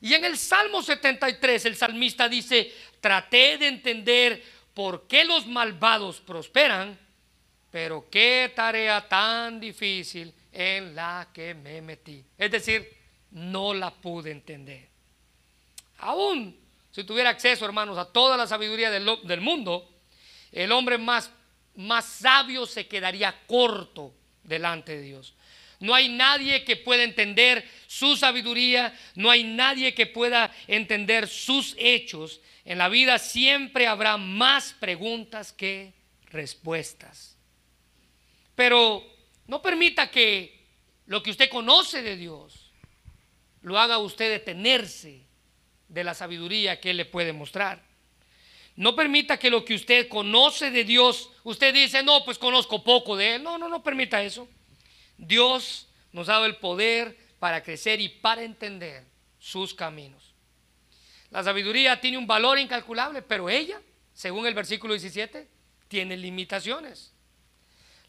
[0.00, 4.42] Y en el Salmo 73 el salmista dice, traté de entender
[4.78, 6.96] por qué los malvados prosperan,
[7.68, 12.24] pero qué tarea tan difícil en la que me metí.
[12.38, 12.88] Es decir,
[13.32, 14.88] no la pude entender.
[15.98, 16.56] Aún
[16.92, 19.90] si tuviera acceso, hermanos, a toda la sabiduría del, mundo,
[20.52, 21.32] el hombre más,
[21.74, 24.14] más sabio se quedaría corto
[24.44, 25.34] delante de Dios.
[25.80, 31.74] No hay nadie que pueda entender su sabiduría, no hay nadie que pueda entender sus
[31.78, 32.40] hechos.
[32.64, 35.94] En la vida siempre habrá más preguntas que
[36.26, 37.36] respuestas.
[38.54, 39.04] Pero
[39.46, 40.66] no permita que
[41.06, 42.72] lo que usted conoce de Dios
[43.62, 45.26] lo haga usted detenerse
[45.88, 47.82] de la sabiduría que Él le puede mostrar.
[48.76, 53.16] No permita que lo que usted conoce de Dios, usted dice, no, pues conozco poco
[53.16, 53.42] de Él.
[53.42, 54.48] No, no, no permita eso.
[55.18, 59.04] Dios nos ha dado el poder para crecer y para entender
[59.38, 60.34] sus caminos.
[61.30, 63.80] La sabiduría tiene un valor incalculable, pero ella,
[64.14, 65.46] según el versículo 17,
[65.88, 67.12] tiene limitaciones.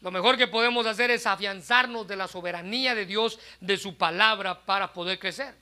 [0.00, 4.64] Lo mejor que podemos hacer es afianzarnos de la soberanía de Dios, de su palabra,
[4.64, 5.54] para poder crecer.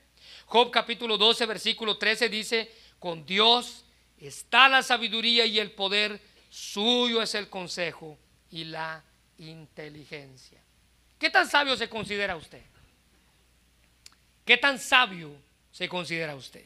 [0.45, 3.85] Job capítulo 12, versículo 13 dice, con Dios
[4.17, 8.17] está la sabiduría y el poder, suyo es el consejo
[8.49, 9.03] y la
[9.37, 10.61] inteligencia.
[11.19, 12.61] ¿Qué tan sabio se considera usted?
[14.45, 15.35] ¿Qué tan sabio
[15.69, 16.65] se considera usted?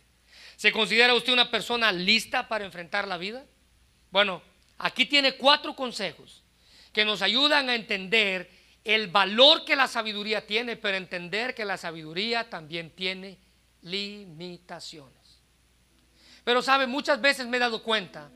[0.56, 3.44] ¿Se considera usted una persona lista para enfrentar la vida?
[4.12, 4.44] Bueno,
[4.78, 6.44] aquí tiene cuatro consejos
[6.94, 8.50] que nos ayudan a entender
[8.84, 13.40] el valor que la sabiduría tiene, pero entender que la sabiduría también tiene
[13.82, 15.40] limitaciones.
[16.44, 18.30] Pero sabe, muchas veces me he dado cuenta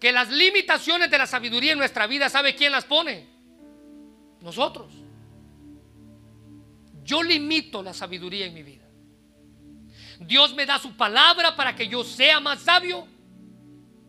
[0.00, 3.28] que las limitaciones de la sabiduría en nuestra vida, ¿sabe quién las pone?
[4.40, 5.03] Nosotros.
[7.04, 8.84] Yo limito la sabiduría en mi vida.
[10.18, 13.06] Dios me da su palabra para que yo sea más sabio,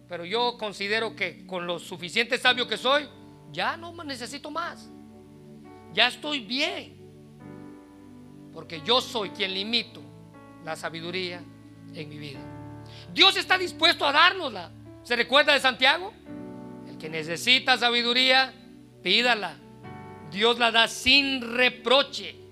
[0.08, 3.08] pero yo considero que con lo suficiente sabio que soy,
[3.52, 4.90] ya no necesito más.
[5.94, 6.96] Ya estoy bien.
[8.54, 10.02] Porque yo soy quien limito
[10.64, 11.44] la sabiduría
[11.94, 12.40] en mi vida.
[13.14, 14.72] Dios está dispuesto a dárnosla.
[15.04, 16.14] ¿Se recuerda de Santiago?
[16.88, 18.54] El que necesita sabiduría,
[19.04, 19.58] pídala.
[20.32, 22.45] Dios la da sin reproche.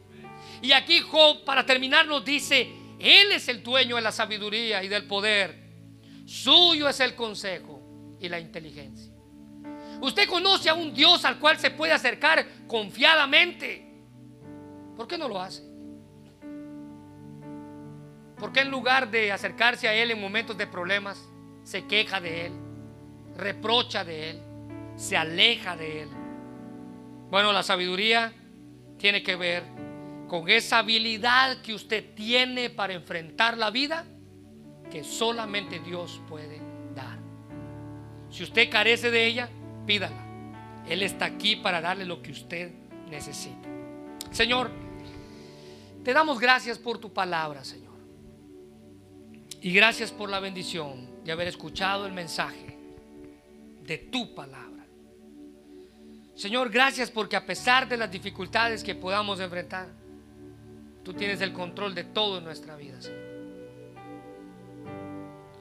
[0.63, 2.61] Y aquí Job, para terminar, nos dice,
[2.97, 5.61] Él es el dueño de la sabiduría y del poder.
[6.25, 7.81] Suyo es el consejo
[8.17, 9.11] y la inteligencia.
[9.99, 13.85] Usted conoce a un Dios al cual se puede acercar confiadamente.
[14.95, 15.63] ¿Por qué no lo hace?
[18.37, 21.21] ¿Por qué en lugar de acercarse a Él en momentos de problemas,
[21.63, 22.53] se queja de Él,
[23.35, 24.41] reprocha de Él,
[24.95, 26.09] se aleja de Él?
[27.29, 28.33] Bueno, la sabiduría
[28.97, 29.72] tiene que ver
[30.33, 34.03] con esa habilidad que usted tiene para enfrentar la vida
[34.89, 36.59] que solamente Dios puede
[36.95, 37.19] dar.
[38.31, 39.47] Si usted carece de ella,
[39.85, 40.25] pídala.
[40.89, 42.71] Él está aquí para darle lo que usted
[43.11, 43.69] necesita.
[44.31, 44.71] Señor,
[46.03, 47.93] te damos gracias por tu palabra, Señor.
[49.61, 52.75] Y gracias por la bendición de haber escuchado el mensaje
[53.83, 54.83] de tu palabra.
[56.33, 60.01] Señor, gracias porque a pesar de las dificultades que podamos enfrentar,
[61.03, 63.23] tú tienes el control de todo en nuestra vida, Señor.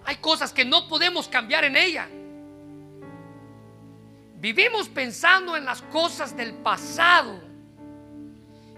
[0.04, 2.08] Hay cosas que no podemos cambiar en ella.
[4.38, 7.40] Vivimos pensando en las cosas del pasado,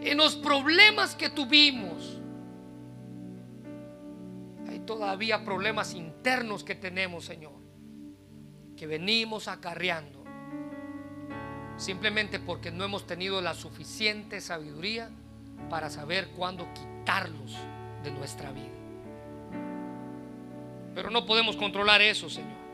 [0.01, 2.19] en los problemas que tuvimos,
[4.85, 7.53] todavía problemas internos que tenemos, Señor,
[8.77, 10.23] que venimos acarreando
[11.77, 15.11] simplemente porque no hemos tenido la suficiente sabiduría
[15.69, 17.53] para saber cuándo quitarlos
[18.03, 18.69] de nuestra vida.
[20.95, 22.65] Pero no podemos controlar eso, Señor.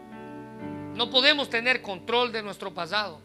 [0.95, 3.21] No podemos tener control de nuestro pasado.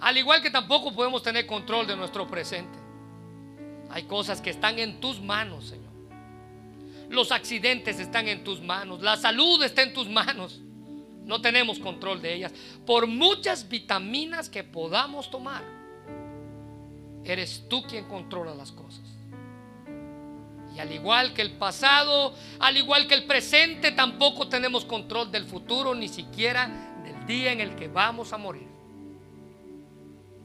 [0.00, 2.78] Al igual que tampoco podemos tener control de nuestro presente.
[3.90, 5.92] Hay cosas que están en tus manos, Señor.
[7.08, 9.02] Los accidentes están en tus manos.
[9.02, 10.60] La salud está en tus manos.
[11.24, 12.52] No tenemos control de ellas.
[12.84, 15.62] Por muchas vitaminas que podamos tomar,
[17.24, 19.04] eres tú quien controla las cosas.
[20.74, 25.44] Y al igual que el pasado, al igual que el presente, tampoco tenemos control del
[25.44, 28.68] futuro, ni siquiera del día en el que vamos a morir.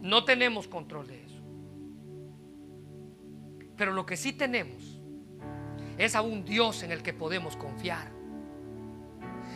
[0.01, 1.41] No tenemos control de eso.
[3.77, 4.83] Pero lo que sí tenemos
[5.97, 8.11] es a un Dios en el que podemos confiar.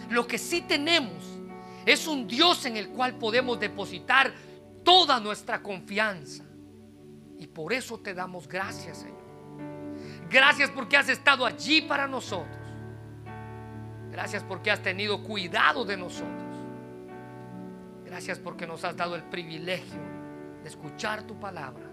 [0.09, 1.23] Lo que sí tenemos
[1.85, 4.33] es un Dios en el cual podemos depositar
[4.83, 6.45] toda nuestra confianza.
[7.41, 9.19] Y por eso te damos gracias, Señor.
[10.29, 12.55] Gracias porque has estado allí para nosotros.
[14.09, 16.55] Gracias porque has tenido cuidado de nosotros.
[18.05, 19.99] Gracias porque nos has dado el privilegio
[20.63, 21.85] de escuchar tu palabra,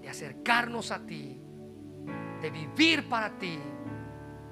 [0.00, 1.42] de acercarnos a ti
[2.40, 3.58] de vivir para ti,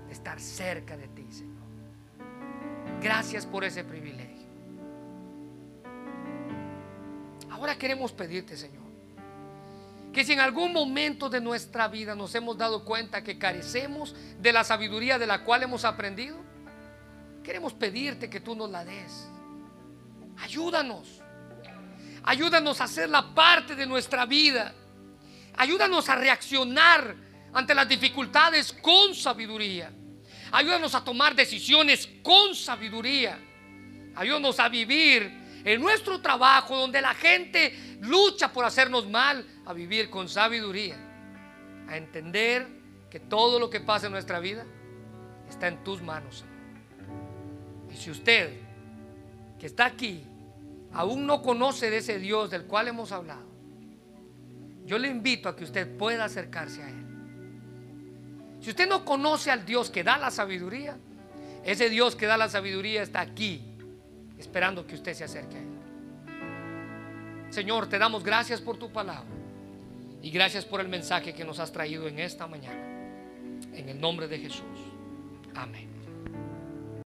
[0.06, 1.56] de estar cerca de ti, Señor.
[3.00, 4.46] Gracias por ese privilegio.
[7.50, 8.85] Ahora queremos pedirte, Señor,
[10.16, 14.50] que si en algún momento de nuestra vida nos hemos dado cuenta que carecemos de
[14.50, 16.42] la sabiduría de la cual hemos aprendido,
[17.44, 19.28] queremos pedirte que tú nos la des.
[20.38, 21.20] Ayúdanos.
[22.22, 24.72] Ayúdanos a hacer la parte de nuestra vida.
[25.54, 27.14] Ayúdanos a reaccionar
[27.52, 29.92] ante las dificultades con sabiduría.
[30.50, 33.38] Ayúdanos a tomar decisiones con sabiduría.
[34.14, 40.08] Ayúdanos a vivir en nuestro trabajo donde la gente lucha por hacernos mal, a vivir
[40.08, 40.96] con sabiduría.
[41.88, 42.68] A entender
[43.10, 44.64] que todo lo que pasa en nuestra vida
[45.48, 46.44] está en tus manos.
[47.92, 48.60] Y si usted
[49.58, 50.24] que está aquí
[50.92, 53.44] aún no conoce de ese Dios del cual hemos hablado,
[54.84, 57.04] yo le invito a que usted pueda acercarse a Él
[58.60, 60.96] Si usted no conoce al Dios que da la sabiduría,
[61.64, 63.75] ese Dios que da la sabiduría está aquí,
[64.38, 65.76] esperando que usted se acerque a Él.
[67.50, 69.30] Señor, te damos gracias por tu palabra
[70.22, 72.84] y gracias por el mensaje que nos has traído en esta mañana.
[73.72, 74.64] En el nombre de Jesús.
[75.54, 75.95] Amén.